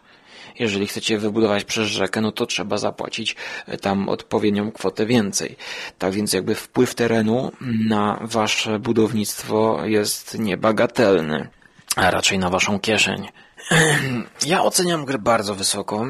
Jeżeli 0.58 0.86
chcecie 0.86 1.18
wybudować 1.18 1.64
przez 1.64 1.88
rzekę, 1.88 2.20
no 2.20 2.32
to 2.32 2.46
trzeba 2.46 2.78
zapłacić 2.78 3.36
e, 3.66 3.78
tam 3.78 4.08
odpowiednią 4.08 4.72
kwotę 4.72 5.06
więcej. 5.06 5.56
Tak 5.98 6.12
więc 6.12 6.32
jakby 6.32 6.54
wpływ 6.54 6.94
terenu 6.94 7.52
na 7.88 8.18
wasze 8.22 8.78
budownictwo 8.78 9.80
jest 9.84 10.38
niebagatelny, 10.38 11.48
a 11.96 12.10
raczej 12.10 12.38
na 12.38 12.50
waszą 12.50 12.80
kieszeń. 12.80 13.28
Ja 14.46 14.62
oceniam 14.62 15.04
grę 15.04 15.18
bardzo 15.18 15.54
wysoko. 15.54 16.06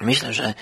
Myślę, 0.00 0.32
że 0.32 0.54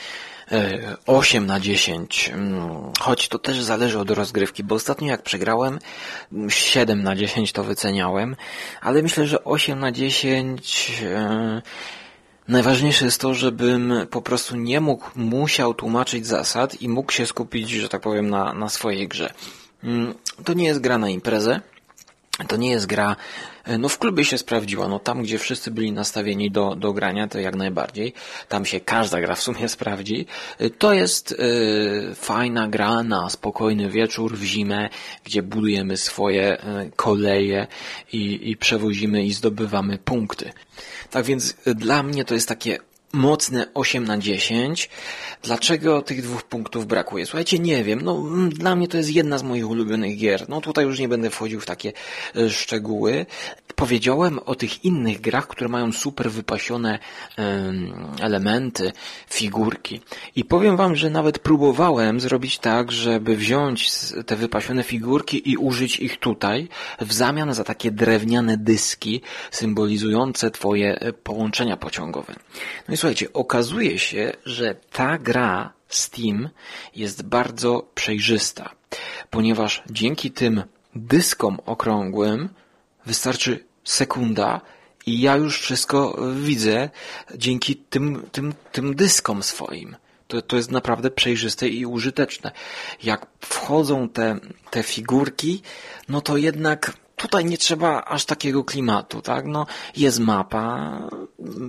8 1.07 1.46
na 1.46 1.61
10, 1.61 2.31
mm, 2.35 2.92
choć 3.00 3.28
to 3.28 3.38
też 3.38 3.62
zależy 3.62 3.98
od 3.98 4.11
rozgrywki, 4.11 4.64
bo 4.64 4.74
ostatnio 4.74 5.09
jak 5.09 5.22
przegrałem 5.22 5.78
7 6.48 7.02
na 7.02 7.16
10 7.16 7.52
to 7.52 7.64
wyceniałem, 7.64 8.37
ale 8.81 9.02
myślę, 9.02 9.26
że 9.26 9.44
8 9.44 9.81
na 9.81 9.92
10 9.92 11.02
e, 11.05 11.62
Najważniejsze 12.48 13.05
jest 13.05 13.20
to, 13.20 13.35
żebym 13.35 13.94
po 14.11 14.22
prostu 14.22 14.57
nie 14.57 14.81
mógł, 14.81 15.11
musiał 15.14 15.74
tłumaczyć 15.74 16.26
zasad 16.26 16.83
i 16.83 16.88
mógł 16.88 17.12
się 17.12 17.26
skupić, 17.26 17.70
że 17.70 17.88
tak 17.88 18.02
powiem, 18.02 18.31
na, 18.31 18.52
na 18.52 18.68
swojej 18.68 19.09
grze. 19.09 19.35
Mm, 19.85 20.14
to 20.44 20.52
nie 20.52 20.64
jest 20.64 20.81
gra 20.81 20.98
na 20.98 21.09
imprezę, 21.09 21.61
to 22.48 22.56
nie 22.56 22.70
jest 22.70 22.86
gra, 22.86 23.16
e, 23.64 23.78
no 23.78 23.88
w 23.88 23.98
klubie 23.98 24.24
się 24.24 24.38
sprawdziła, 24.38 24.88
no 24.88 24.98
tam 24.98 25.22
gdzie 25.22 25.38
wszyscy 25.38 25.70
byli 25.70 25.92
nastawieni 25.92 26.50
do, 26.50 26.74
do 26.74 26.92
grania, 26.92 27.28
to 27.28 27.38
jak 27.38 27.56
najbardziej, 27.56 28.12
tam 28.48 28.64
się 28.64 28.80
każda 28.80 29.20
gra 29.20 29.34
w 29.34 29.42
sumie 29.42 29.68
sprawdzi. 29.76 30.26
E, 30.58 30.70
to 30.70 30.92
jest 30.92 31.32
y, 31.32 32.14
fajna 32.14 32.68
gra 32.68 33.02
na 33.02 33.30
spokojny 33.30 33.88
wieczór 33.88 34.36
w 34.36 34.42
zimę, 34.42 34.88
gdzie 35.24 35.42
budujemy 35.42 35.96
swoje 35.96 36.64
y, 36.64 36.90
koleje 36.96 37.66
i, 38.12 38.50
i 38.50 38.56
przewozimy 38.56 39.24
i 39.24 39.32
zdobywamy 39.32 39.98
punkty. 39.98 40.52
Tak 41.10 41.24
więc 41.24 41.54
dla 41.64 42.02
mnie 42.02 42.24
to 42.24 42.34
jest 42.34 42.48
takie 42.48 42.78
mocne 43.12 43.66
8 43.75 44.05
na 44.05 44.18
10. 44.18 44.90
Dlaczego 45.42 46.03
tych 46.03 46.22
dwóch 46.22 46.42
punktów 46.42 46.87
brakuje? 46.87 47.27
Słuchajcie, 47.27 47.59
nie 47.59 47.85
wiem. 47.85 48.01
No, 48.03 48.16
mm, 48.16 48.51
dla 48.51 48.77
mnie 48.77 48.88
to 48.88 48.96
jest 48.96 49.11
jedna 49.11 49.38
z 49.38 49.42
moich 49.42 49.68
ulubionych 49.68 50.18
gier. 50.18 50.48
No 50.48 50.61
tutaj 50.61 50.85
już 50.85 50.98
nie 50.98 51.09
będę 51.09 51.31
wchodził 51.31 51.61
w 51.61 51.66
takie 51.66 51.92
e, 52.37 52.51
szczegóły. 52.51 53.27
Powiedziałem 53.77 54.38
o 54.38 54.55
tych 54.55 54.85
innych 54.85 55.20
grach, 55.20 55.48
które 55.48 55.68
mają 55.68 55.92
super 55.92 56.31
wypasione 56.31 56.98
elementy, 58.20 58.92
figurki. 59.31 60.01
I 60.37 60.44
powiem 60.44 60.77
wam, 60.77 60.96
że 60.96 61.11
nawet 61.11 61.38
próbowałem 61.38 62.20
zrobić 62.20 62.59
tak, 62.59 62.92
żeby 62.92 63.37
wziąć 63.37 63.90
te 64.27 64.37
wypasione 64.37 64.83
figurki 64.83 65.51
i 65.51 65.57
użyć 65.57 66.01
ich 66.01 66.16
tutaj 66.16 66.68
w 67.01 67.12
zamian 67.12 67.55
za 67.55 67.64
takie 67.64 67.90
drewniane 67.90 68.57
dyski 68.57 69.20
symbolizujące 69.51 70.51
twoje 70.51 71.01
e, 71.01 71.12
połączenia 71.12 71.77
pociągowe. 71.77 72.35
No 72.88 72.94
i 72.94 72.96
słuchajcie, 73.02 73.32
okazuje 73.32 73.98
się, 73.98 74.32
że 74.46 74.74
ta 74.92 75.18
gra 75.18 75.72
Steam 75.88 76.48
jest 76.96 77.22
bardzo 77.22 77.90
przejrzysta, 77.94 78.70
ponieważ 79.30 79.82
dzięki 79.90 80.30
tym 80.30 80.62
dyskom 80.94 81.58
okrągłym 81.66 82.48
wystarczy 83.06 83.64
sekunda 83.84 84.60
i 85.06 85.20
ja 85.20 85.36
już 85.36 85.60
wszystko 85.60 86.18
widzę 86.34 86.90
dzięki 87.34 87.76
tym, 87.76 88.22
tym, 88.32 88.54
tym 88.72 88.96
dyskom 88.96 89.42
swoim. 89.42 89.96
To, 90.28 90.42
to 90.42 90.56
jest 90.56 90.70
naprawdę 90.70 91.10
przejrzyste 91.10 91.68
i 91.68 91.86
użyteczne. 91.86 92.52
Jak 93.02 93.26
wchodzą 93.40 94.08
te, 94.08 94.38
te 94.70 94.82
figurki, 94.82 95.62
no 96.08 96.20
to 96.20 96.36
jednak 96.36 96.92
tutaj 97.22 97.44
nie 97.44 97.58
trzeba 97.58 98.04
aż 98.04 98.24
takiego 98.24 98.64
klimatu, 98.64 99.22
tak? 99.22 99.46
No, 99.46 99.66
jest 99.96 100.18
mapa, 100.18 100.98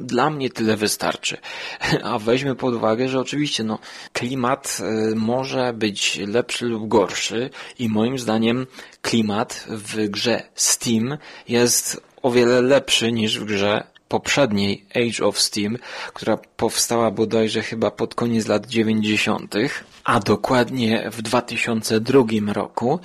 dla 0.03 0.29
mnie 0.29 0.49
tyle 0.49 0.77
wystarczy. 0.77 1.37
A 2.03 2.19
weźmy 2.19 2.55
pod 2.55 2.75
uwagę, 2.75 3.09
że 3.09 3.19
oczywiście, 3.19 3.63
no, 3.63 3.79
klimat 4.13 4.77
y, 5.11 5.15
może 5.15 5.73
być 5.73 6.19
lepszy 6.27 6.65
lub 6.65 6.87
gorszy 6.87 7.49
i 7.79 7.89
moim 7.89 8.19
zdaniem 8.19 8.67
klimat 9.01 9.65
w 9.69 10.07
grze 10.07 10.43
Steam 10.55 11.17
jest 11.47 12.01
o 12.21 12.31
wiele 12.31 12.61
lepszy 12.61 13.11
niż 13.11 13.39
w 13.39 13.45
grze 13.45 13.83
poprzedniej 14.07 14.85
Age 14.95 15.25
of 15.25 15.39
Steam, 15.39 15.77
która 16.13 16.37
powstała 16.57 17.11
bodajże 17.11 17.61
chyba 17.61 17.91
pod 17.91 18.15
koniec 18.15 18.47
lat 18.47 18.67
90., 18.67 19.55
a 20.03 20.19
dokładnie 20.19 21.09
w 21.11 21.21
2002 21.21 22.53
roku. 22.53 22.99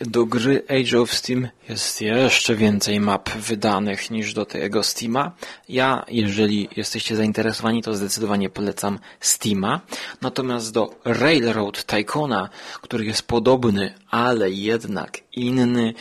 Do 0.00 0.26
gry 0.26 0.62
Age 0.68 1.00
of 1.00 1.14
Steam 1.14 1.48
jest 1.68 2.00
jeszcze 2.00 2.54
więcej 2.54 3.00
map 3.00 3.30
wydanych 3.30 4.10
niż 4.10 4.34
do 4.34 4.46
tego 4.46 4.82
Steama. 4.82 5.32
Ja, 5.68 6.04
jeżeli 6.08 6.68
jesteście 6.76 7.16
zainteresowani, 7.16 7.82
to 7.82 7.94
zdecydowanie 7.94 8.50
polecam 8.50 8.98
Steama. 9.20 9.80
Natomiast 10.22 10.72
do 10.72 10.94
Railroad 11.04 11.84
Tycoona, 11.84 12.48
który 12.82 13.04
jest 13.04 13.22
podobny, 13.22 13.94
ale 14.10 14.50
jednak 14.50 15.18
inny, 15.32 15.94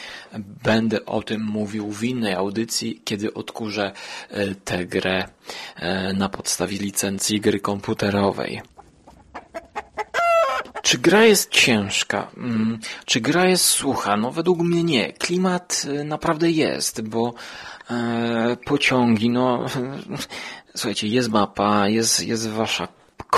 będę 0.64 1.06
o 1.06 1.22
tym 1.22 1.44
mówił 1.44 1.92
w 1.92 2.04
innej 2.04 2.34
audycji, 2.34 3.02
kiedy 3.06 3.34
odkurzę 3.34 3.92
e, 4.30 4.56
tę 4.56 4.86
grę 4.86 5.28
e, 5.76 6.14
na 6.14 6.30
podstawie 6.30 6.78
licencji 6.78 7.42
gry 7.42 7.60
komputerowej. 7.60 8.62
Czy 10.86 10.98
gra 10.98 11.24
jest 11.24 11.52
ciężka? 11.52 12.32
Mm, 12.38 12.80
czy 13.06 13.22
gra 13.22 13.46
jest 13.46 13.66
sucha? 13.66 14.18
No 14.18 14.32
według 14.32 14.60
mnie 14.60 14.84
nie. 14.84 15.14
Klimat 15.14 15.86
y, 16.00 16.04
naprawdę 16.04 16.52
jest, 16.52 17.02
bo 17.02 17.34
e, 17.90 18.58
pociągi, 18.66 19.30
no 19.30 19.66
słuchajcie, 20.76 21.08
jest 21.08 21.30
mapa, 21.30 21.88
jest, 21.88 22.24
jest 22.24 22.50
wasza 22.50 22.88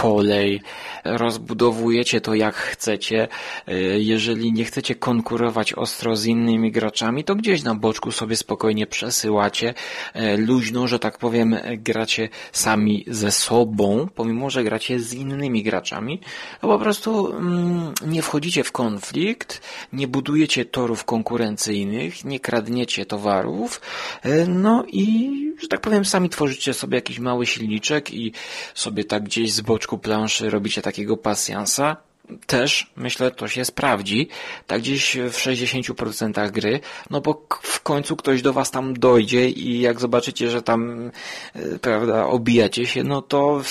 kolej, 0.01 0.61
rozbudowujecie 1.03 2.21
to 2.21 2.35
jak 2.35 2.55
chcecie. 2.55 3.27
E, 3.67 3.73
jeżeli 3.99 4.53
nie 4.53 4.65
chcecie 4.65 4.95
konkurować 4.95 5.73
ostro 5.73 6.15
z 6.15 6.25
innymi 6.25 6.71
graczami, 6.71 7.23
to 7.23 7.35
gdzieś 7.35 7.63
na 7.63 7.75
boczku 7.75 8.11
sobie 8.11 8.35
spokojnie 8.35 8.87
przesyłacie. 8.87 9.73
E, 10.13 10.37
luźno, 10.37 10.87
że 10.87 10.99
tak 10.99 11.17
powiem, 11.17 11.55
gracie 11.77 12.29
sami 12.51 13.05
ze 13.07 13.31
sobą, 13.31 14.07
pomimo, 14.15 14.49
że 14.49 14.63
gracie 14.63 14.99
z 14.99 15.13
innymi 15.13 15.63
graczami. 15.63 16.19
To 16.61 16.67
po 16.67 16.79
prostu 16.79 17.37
mm, 17.37 17.93
nie 18.05 18.21
wchodzicie 18.21 18.63
w 18.63 18.71
konflikt, 18.71 19.61
nie 19.93 20.07
budujecie 20.07 20.65
torów 20.65 21.05
konkurencyjnych, 21.05 22.25
nie 22.25 22.39
kradniecie 22.39 23.05
towarów, 23.05 23.81
e, 24.23 24.47
no 24.47 24.83
i, 24.87 25.46
że 25.61 25.67
tak 25.67 25.81
powiem, 25.81 26.05
sami 26.05 26.29
tworzycie 26.29 26.73
sobie 26.73 26.95
jakiś 26.95 27.19
mały 27.19 27.45
silniczek 27.45 28.13
i 28.13 28.33
sobie 28.73 29.03
tak 29.03 29.23
gdzieś 29.23 29.53
z 29.53 29.61
boczku 29.61 29.97
planszy 29.97 30.49
robicie 30.49 30.81
takiego 30.81 31.17
pasjansa, 31.17 31.97
też 32.45 32.91
myślę 32.95 33.31
to 33.31 33.47
się 33.47 33.65
sprawdzi, 33.65 34.27
tak 34.67 34.81
gdzieś 34.81 35.17
w 35.17 35.37
60% 35.37 36.51
gry, 36.51 36.79
no 37.09 37.21
bo 37.21 37.45
w 37.61 37.81
końcu 37.81 38.15
ktoś 38.15 38.41
do 38.41 38.53
was 38.53 38.71
tam 38.71 38.93
dojdzie 38.93 39.49
i 39.49 39.81
jak 39.81 39.99
zobaczycie, 39.99 40.49
że 40.49 40.61
tam 40.61 41.11
e, 41.55 41.79
prawda, 41.79 42.25
obijacie 42.25 42.85
się, 42.85 43.03
no 43.03 43.21
to 43.21 43.61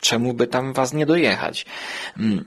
czemu 0.00 0.34
by 0.34 0.46
tam 0.46 0.72
was 0.72 0.92
nie 0.92 1.06
dojechać? 1.06 1.66
Mm. 2.18 2.44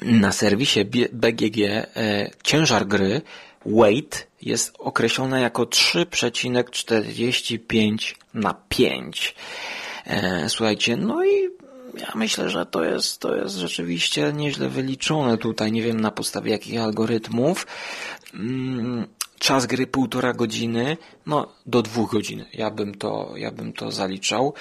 Na 0.00 0.32
serwisie 0.32 0.84
BGG 1.12 1.58
e, 1.60 2.30
ciężar 2.42 2.86
gry 2.86 3.22
weight 3.66 4.26
jest 4.42 4.72
określony 4.78 5.40
jako 5.40 5.62
3,45 5.62 8.14
na 8.34 8.54
5. 8.68 9.34
E, 10.06 10.48
słuchajcie, 10.48 10.96
no 10.96 11.24
i 11.24 11.50
ja 11.98 12.12
myślę, 12.14 12.50
że 12.50 12.66
to 12.66 12.84
jest, 12.84 13.20
to 13.20 13.36
jest 13.36 13.56
rzeczywiście 13.56 14.32
nieźle 14.32 14.68
wyliczone 14.68 15.38
tutaj. 15.38 15.72
Nie 15.72 15.82
wiem 15.82 16.00
na 16.00 16.10
podstawie 16.10 16.52
jakich 16.52 16.80
algorytmów. 16.80 17.66
Mm, 18.34 19.06
czas 19.38 19.66
gry 19.66 19.86
półtora 19.86 20.32
godziny, 20.32 20.96
no 21.26 21.52
do 21.66 21.82
dwóch 21.82 22.12
godzin. 22.12 22.44
Ja 22.52 22.70
bym 22.70 22.94
to, 22.94 23.32
ja 23.36 23.50
bym 23.50 23.72
to 23.72 23.90
zaliczał. 23.90 24.54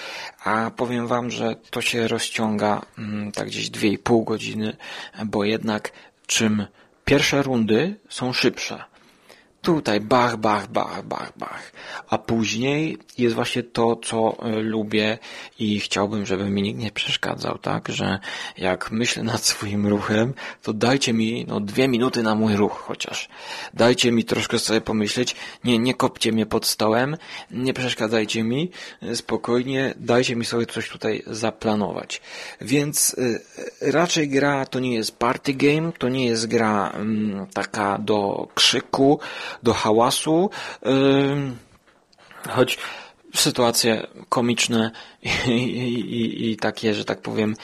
A 0.44 0.72
powiem 0.76 1.08
wam, 1.08 1.32
że 1.32 1.56
to 1.70 1.82
się 1.82 2.08
rozciąga 2.08 2.82
mm, 2.98 3.32
tak 3.32 3.48
gdzieś 3.48 3.70
dwie 3.70 3.90
i 3.90 3.98
pół 3.98 4.24
godziny, 4.24 4.78
bo 5.26 5.44
jednak 5.44 5.92
czym 6.28 6.66
pierwsze 7.06 7.44
rundy 7.44 7.96
są 8.10 8.34
szybsze, 8.34 8.84
Tutaj 9.62 10.00
bach, 10.00 10.38
bach, 10.38 10.68
bach, 10.68 11.04
bach, 11.04 11.32
bach. 11.38 11.72
A 12.10 12.18
później 12.18 12.98
jest 13.18 13.36
właśnie 13.36 13.64
to, 13.64 13.96
co 13.96 14.38
e, 14.40 14.50
lubię 14.50 15.18
i 15.60 15.80
chciałbym, 15.80 16.26
żeby 16.26 16.50
mi 16.50 16.62
nikt 16.62 16.80
nie 16.80 16.92
przeszkadzał, 16.92 17.58
tak? 17.58 17.90
Że 17.90 18.20
jak 18.58 18.92
myślę 18.92 19.24
nad 19.24 19.46
swoim 19.46 19.88
ruchem, 19.88 20.34
to 20.62 20.74
dajcie 20.74 21.14
mi 21.14 21.46
no, 21.48 21.60
dwie 21.60 21.88
minuty 21.88 22.24
na 22.24 22.36
mój 22.36 22.56
ruch 22.56 22.84
chociaż. 22.88 23.30
Dajcie 23.74 24.12
mi 24.12 24.24
troszkę 24.24 24.60
sobie 24.60 24.82
pomyśleć. 24.82 25.36
Nie, 25.64 25.80
nie 25.80 25.94
kopcie 25.94 26.32
mnie 26.32 26.46
pod 26.46 26.66
stołem, 26.66 27.18
nie 27.52 27.74
przeszkadzajcie 27.74 28.44
mi. 28.44 28.72
E, 29.02 29.16
spokojnie, 29.16 29.94
dajcie 29.98 30.36
mi 30.36 30.46
sobie 30.46 30.66
coś 30.66 30.90
tutaj 30.90 31.24
zaplanować. 31.28 32.22
Więc 32.62 33.14
y, 33.14 33.42
raczej 33.82 34.30
gra 34.30 34.66
to 34.66 34.80
nie 34.80 34.96
jest 34.96 35.18
party 35.18 35.54
game, 35.54 35.92
to 35.98 36.10
nie 36.10 36.26
jest 36.26 36.48
gra 36.48 36.92
y, 36.92 37.54
taka 37.54 37.98
do 37.98 38.48
krzyku, 38.56 39.20
do 39.64 39.74
hałasu, 39.74 40.50
choć 42.50 42.78
sytuacje 43.36 44.08
komiczne 44.30 44.92
i, 45.48 45.52
i, 45.52 46.52
i 46.52 46.58
takie, 46.58 46.94
że 46.94 47.06
tak 47.06 47.22
powiem, 47.22 47.56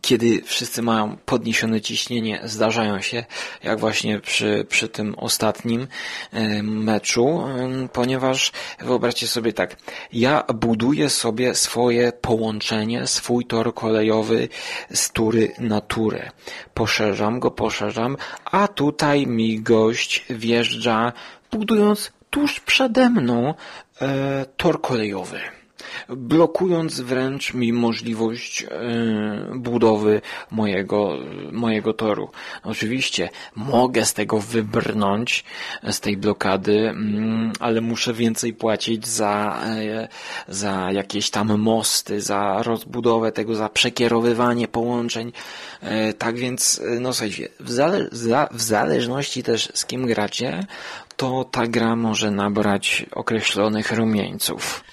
kiedy 0.00 0.42
wszyscy 0.42 0.82
mają 0.82 1.16
podniesione 1.16 1.80
ciśnienie, 1.80 2.40
zdarzają 2.44 3.00
się, 3.00 3.24
jak 3.62 3.80
właśnie 3.80 4.20
przy, 4.20 4.66
przy 4.68 4.88
tym 4.88 5.14
ostatnim 5.14 5.86
e, 6.32 6.62
meczu, 6.62 7.44
ponieważ 7.92 8.52
wyobraźcie 8.80 9.28
sobie 9.28 9.52
tak, 9.52 9.76
ja 10.12 10.44
buduję 10.54 11.10
sobie 11.10 11.54
swoje 11.54 12.12
połączenie, 12.12 13.06
swój 13.06 13.46
tor 13.46 13.74
kolejowy 13.74 14.48
z 14.90 15.10
tury 15.10 15.52
na 15.58 15.80
turę. 15.80 16.30
Poszerzam 16.74 17.40
go, 17.40 17.50
poszerzam, 17.50 18.16
a 18.44 18.68
tutaj 18.68 19.26
mi 19.26 19.60
gość 19.60 20.24
wjeżdża, 20.30 21.12
budując 21.50 22.12
tuż 22.30 22.60
przede 22.60 23.10
mną 23.10 23.54
e, 24.00 24.46
tor 24.56 24.80
kolejowy 24.80 25.57
blokując 26.08 27.00
wręcz 27.00 27.54
mi 27.54 27.72
możliwość 27.72 28.62
e, 28.62 28.68
budowy 29.54 30.20
mojego, 30.50 31.16
mojego 31.52 31.92
toru. 31.92 32.30
Oczywiście 32.62 33.28
mogę 33.54 34.04
z 34.04 34.14
tego 34.14 34.38
wybrnąć, 34.38 35.44
z 35.90 36.00
tej 36.00 36.16
blokady, 36.16 36.88
mm, 36.88 37.52
ale 37.60 37.80
muszę 37.80 38.12
więcej 38.12 38.54
płacić 38.54 39.08
za, 39.08 39.62
e, 39.66 40.08
za 40.48 40.92
jakieś 40.92 41.30
tam 41.30 41.58
mosty, 41.58 42.20
za 42.20 42.62
rozbudowę 42.62 43.32
tego, 43.32 43.54
za 43.54 43.68
przekierowywanie 43.68 44.68
połączeń. 44.68 45.32
E, 45.80 46.12
tak 46.12 46.36
więc, 46.36 46.82
no 47.00 47.12
słuchajcie, 47.12 47.48
w, 47.60 47.70
zale 47.70 48.08
w 48.50 48.62
zależności 48.62 49.42
też 49.42 49.68
z 49.74 49.86
kim 49.86 50.06
gracie, 50.06 50.66
to 51.16 51.44
ta 51.44 51.66
gra 51.66 51.96
może 51.96 52.30
nabrać 52.30 53.06
określonych 53.12 53.92
rumieńców. 53.92 54.84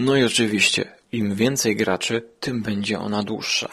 No 0.00 0.16
i 0.16 0.24
oczywiście, 0.24 0.92
im 1.12 1.34
więcej 1.34 1.76
graczy, 1.76 2.22
tym 2.40 2.62
będzie 2.62 2.98
ona 2.98 3.22
dłuższa. 3.22 3.68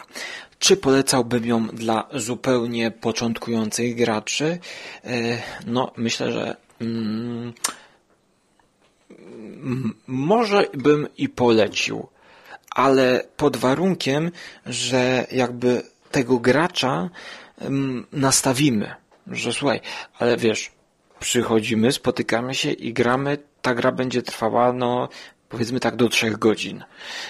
Czy 0.58 0.76
polecałbym 0.76 1.46
ją 1.46 1.66
dla 1.66 2.08
zupełnie 2.14 2.90
początkujących 2.90 3.96
graczy? 3.96 4.58
E, 5.04 5.42
no, 5.66 5.92
myślę, 5.96 6.32
że 6.32 6.56
mm, 6.80 7.52
może 10.06 10.66
bym 10.74 11.08
i 11.18 11.28
polecił, 11.28 12.08
ale 12.70 13.24
pod 13.36 13.56
warunkiem, 13.56 14.30
że 14.66 15.26
jakby 15.32 15.82
tego 16.10 16.38
gracza 16.38 17.10
mm, 17.58 18.06
nastawimy, 18.12 18.94
że 19.26 19.52
słuchaj, 19.52 19.80
ale 20.18 20.36
wiesz, 20.36 20.70
przychodzimy, 21.20 21.92
spotykamy 21.92 22.54
się 22.54 22.70
i 22.70 22.92
gramy, 22.92 23.38
ta 23.62 23.74
gra 23.74 23.92
będzie 23.92 24.22
trwała 24.22 24.72
no 24.72 25.08
powiedzmy 25.52 25.80
tak 25.80 25.96
do 25.96 26.08
trzech 26.08 26.38
godzin. 26.38 26.84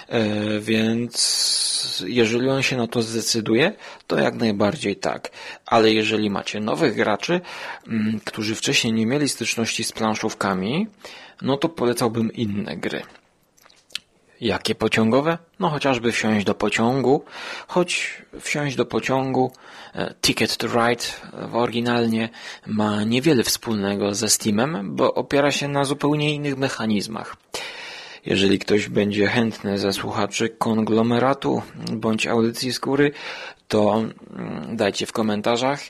E, 0.09 0.61
więc 0.61 2.05
jeżeli 2.07 2.49
on 2.49 2.63
się 2.63 2.77
na 2.77 2.87
to 2.87 3.03
zdecyduje, 3.03 3.73
to 4.07 4.19
jak 4.19 4.35
najbardziej 4.35 4.97
tak. 4.97 5.31
Ale 5.67 5.93
jeżeli 5.93 6.31
macie 6.31 6.61
nowych 6.61 6.95
graczy, 6.95 7.41
mm, 7.89 8.21
którzy 8.25 8.55
wcześniej 8.55 8.93
nie 8.93 9.07
mieli 9.07 9.29
styczności 9.29 9.85
z 9.85 9.93
planszówkami, 9.93 10.87
no 11.43 11.57
to 11.57 11.69
polecałbym 11.69 12.33
inne 12.33 12.77
gry. 12.77 13.03
Jakie 14.41 14.75
pociągowe? 14.75 15.39
No 15.61 15.69
chociażby 15.69 16.13
wsiąść 16.13 16.47
do 16.47 16.55
pociągu, 16.55 17.25
choć 17.67 18.23
wsiąść 18.41 18.77
do 18.77 18.87
pociągu 18.87 19.53
e, 19.95 20.15
Ticket 20.21 20.57
to 20.57 20.67
Ride 20.67 21.05
oryginalnie 21.53 22.29
ma 22.67 23.05
niewiele 23.05 23.43
wspólnego 23.43 24.15
ze 24.15 24.29
Steamem, 24.29 24.97
bo 24.97 25.15
opiera 25.15 25.51
się 25.51 25.69
na 25.69 25.85
zupełnie 25.85 26.35
innych 26.35 26.57
mechanizmach. 26.57 27.37
Jeżeli 28.27 28.59
ktoś 28.59 28.89
będzie 28.89 29.27
chętny 29.27 29.79
ze 29.79 29.93
słuchaczy 29.93 30.49
konglomeratu 30.49 31.63
bądź 31.93 32.27
audycji 32.27 32.73
skóry, 32.73 33.13
to 33.69 34.05
mm, 34.37 34.77
dajcie 34.77 35.07
w 35.07 35.13
komentarzach. 35.13 35.81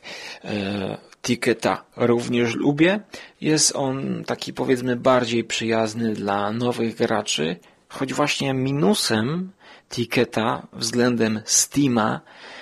E, 0.45 0.99
Ticketa 1.23 1.85
również 1.97 2.55
lubię. 2.55 3.01
Jest 3.40 3.77
on 3.77 4.25
taki 4.25 4.53
powiedzmy 4.53 4.97
bardziej 4.97 5.45
przyjazny 5.45 6.12
dla 6.12 6.53
nowych 6.53 6.97
graczy, 6.97 7.57
choć 7.88 8.14
właśnie 8.14 8.55
minusem 8.55 9.53
Ticketa 9.90 10.66
względem 10.73 11.40
Steama 11.45 12.21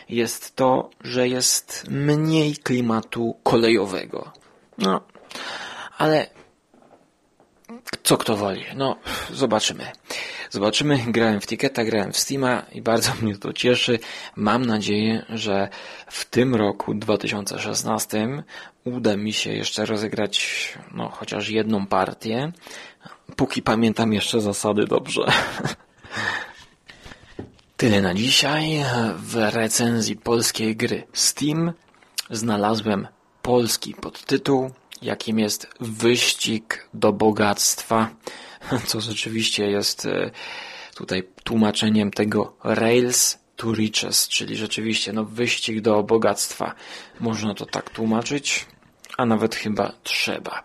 jest 0.09 0.56
to, 0.56 0.90
że 1.04 1.28
jest 1.28 1.87
mniej 1.90 2.56
klimatu 2.56 3.37
kolejowego. 3.42 4.33
No, 4.78 5.00
ale 5.98 6.26
co 8.02 8.16
kto 8.16 8.36
woli. 8.36 8.64
No, 8.76 8.96
zobaczymy. 9.30 9.86
Zobaczymy. 10.50 10.98
Grałem 11.06 11.40
w 11.40 11.46
Ticketa, 11.46 11.84
grałem 11.84 12.12
w 12.12 12.18
Steama 12.18 12.62
i 12.72 12.82
bardzo 12.82 13.12
mnie 13.22 13.36
to 13.36 13.52
cieszy. 13.52 13.98
Mam 14.36 14.66
nadzieję, 14.66 15.24
że 15.28 15.68
w 16.06 16.24
tym 16.24 16.54
roku 16.54 16.94
2016 16.94 18.42
uda 18.84 19.16
mi 19.16 19.32
się 19.32 19.52
jeszcze 19.52 19.86
rozegrać 19.86 20.68
no, 20.94 21.08
chociaż 21.08 21.48
jedną 21.48 21.86
partię. 21.86 22.52
Póki 23.36 23.62
pamiętam 23.62 24.12
jeszcze 24.12 24.40
zasady 24.40 24.84
dobrze. 24.84 25.22
Tyle 27.76 28.00
na 28.00 28.14
dzisiaj. 28.14 28.84
W 29.16 29.34
recenzji 29.34 30.16
polskiej 30.16 30.76
gry 30.76 31.06
Steam 31.12 31.72
znalazłem 32.30 33.08
polski 33.42 33.94
podtytuł 33.94 34.70
jakim 35.02 35.38
jest 35.38 35.68
wyścig 35.80 36.88
do 36.94 37.12
bogactwa, 37.12 38.08
co 38.86 39.00
rzeczywiście 39.00 39.70
jest 39.70 40.06
e, 40.06 40.30
tutaj 40.94 41.22
tłumaczeniem 41.44 42.10
tego 42.10 42.56
Rails 42.64 43.38
to 43.56 43.72
Riches, 43.72 44.28
czyli 44.28 44.56
rzeczywiście 44.56 45.12
no, 45.12 45.24
wyścig 45.24 45.80
do 45.80 46.02
bogactwa. 46.02 46.74
Można 47.20 47.54
to 47.54 47.66
tak 47.66 47.90
tłumaczyć, 47.90 48.66
a 49.16 49.26
nawet 49.26 49.54
chyba 49.54 49.92
trzeba. 50.02 50.62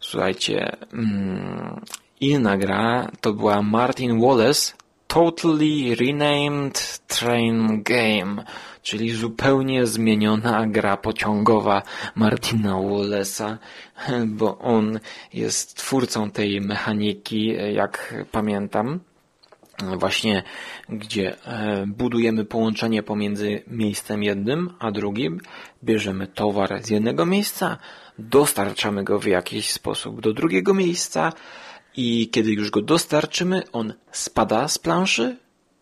Słuchajcie, 0.00 0.76
mm, 0.92 1.80
inna 2.20 2.56
gra 2.56 3.10
to 3.20 3.32
była 3.32 3.62
Martin 3.62 4.20
Wallace 4.20 4.72
Totally 5.06 5.94
Renamed 5.94 6.98
Train 7.06 7.82
Game 7.82 8.44
czyli 8.82 9.10
zupełnie 9.10 9.86
zmieniona 9.86 10.66
gra 10.66 10.96
pociągowa 10.96 11.82
Martina 12.14 12.72
Wallace'a, 12.72 13.56
bo 14.26 14.58
on 14.58 15.00
jest 15.32 15.76
twórcą 15.76 16.30
tej 16.30 16.60
mechaniki, 16.60 17.54
jak 17.72 18.14
pamiętam 18.32 19.00
właśnie 19.98 20.42
gdzie 20.88 21.46
e, 21.46 21.84
budujemy 21.86 22.44
połączenie 22.44 23.02
pomiędzy 23.02 23.62
miejscem 23.66 24.22
jednym 24.22 24.70
a 24.78 24.90
drugim, 24.90 25.40
bierzemy 25.84 26.26
towar 26.26 26.82
z 26.82 26.90
jednego 26.90 27.26
miejsca, 27.26 27.78
dostarczamy 28.18 29.04
go 29.04 29.18
w 29.18 29.26
jakiś 29.26 29.70
sposób 29.70 30.20
do 30.20 30.32
drugiego 30.32 30.74
miejsca 30.74 31.32
i 31.96 32.28
kiedy 32.28 32.52
już 32.52 32.70
go 32.70 32.82
dostarczymy, 32.82 33.62
on 33.72 33.94
spada 34.12 34.68
z 34.68 34.78
planszy 34.78 35.36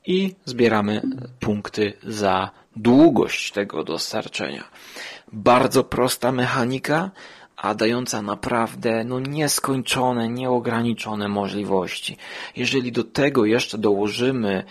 i 0.07 0.35
zbieramy 0.45 1.03
punkty 1.41 1.93
za 2.03 2.51
długość 2.77 3.53
tego 3.53 3.85
dostarczenia. 3.85 4.65
Bardzo 5.33 5.85
prosta 5.85 6.33
mechanika, 6.33 7.11
a 7.57 7.75
dająca 7.75 8.23
naprawdę 8.23 9.05
no, 9.05 9.21
nieskończone, 9.21 10.29
nieograniczone 10.29 11.29
możliwości. 11.29 12.17
Jeżeli 12.57 12.93
do 12.93 13.05
tego 13.05 13.45
jeszcze 13.45 13.79
dołożymy 13.79 14.65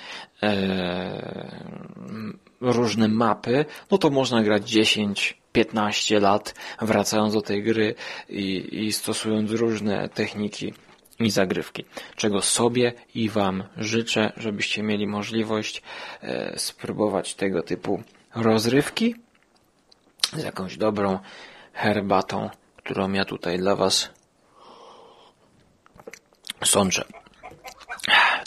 e, 0.43 1.60
różne 2.62 3.08
mapy, 3.08 3.65
no 3.91 3.97
to 3.97 4.10
można 4.10 4.43
grać 4.43 4.69
10, 4.69 5.38
15 5.52 6.19
lat, 6.19 6.56
wracając 6.82 7.34
do 7.34 7.41
tej 7.41 7.63
gry 7.63 7.95
i, 8.30 8.69
i 8.71 8.93
stosując 8.93 9.52
różne 9.52 10.10
techniki 10.10 10.73
i 11.20 11.32
zagrywki, 11.32 11.86
czego 12.16 12.42
sobie 12.42 12.94
i 13.16 13.30
Wam 13.30 13.64
życzę, 13.78 14.32
żebyście 14.38 14.84
mieli 14.84 15.08
możliwość 15.08 15.82
e, 16.22 16.60
spróbować 16.60 17.36
tego 17.36 17.64
typu 17.64 18.04
rozrywki 18.36 19.16
z 20.34 20.44
jakąś 20.44 20.78
dobrą 20.78 21.20
herbatą, 21.74 22.50
którą 22.78 23.12
ja 23.14 23.26
tutaj 23.26 23.58
dla 23.58 23.76
Was 23.76 24.10
sączę. 26.66 27.06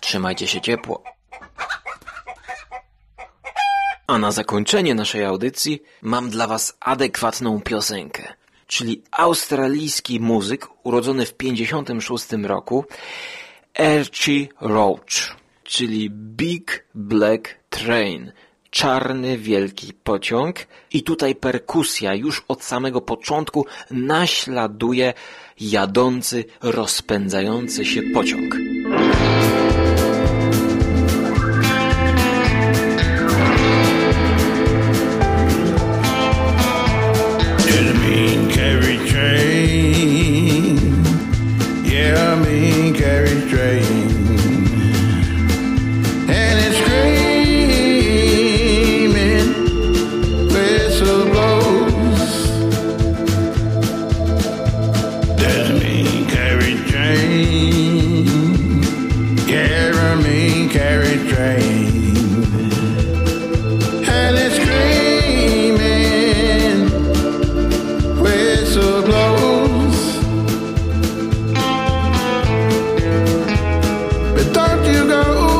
Trzymajcie 0.01 0.47
się 0.47 0.61
ciepło. 0.61 1.03
A 4.07 4.19
na 4.19 4.33
zakończenie 4.33 4.95
naszej 4.95 5.25
audycji 5.25 5.83
mam 6.03 6.31
dla 6.31 6.47
Was 6.47 6.77
adekwatną 6.81 7.61
piosenkę 7.61 8.41
czyli 8.73 9.03
australijski 9.11 10.20
muzyk 10.20 10.68
urodzony 10.83 11.27
w 11.27 11.35
56 11.35 12.27
roku 12.43 12.85
Archie 13.75 14.49
Roach, 14.61 15.37
czyli 15.64 16.11
Big 16.11 16.87
Black 16.95 17.59
Train, 17.70 18.33
czarny 18.70 19.39
wielki 19.39 19.93
pociąg 19.93 20.57
i 20.93 21.03
tutaj 21.03 21.35
perkusja 21.35 22.14
już 22.14 22.45
od 22.49 22.64
samego 22.64 23.01
początku 23.01 23.66
naśladuje 23.91 25.14
jadący, 25.61 26.45
rozpędzający 26.62 27.85
się 27.85 28.03
pociąg. 28.03 28.72
you 74.93 75.07
go. 75.09 75.51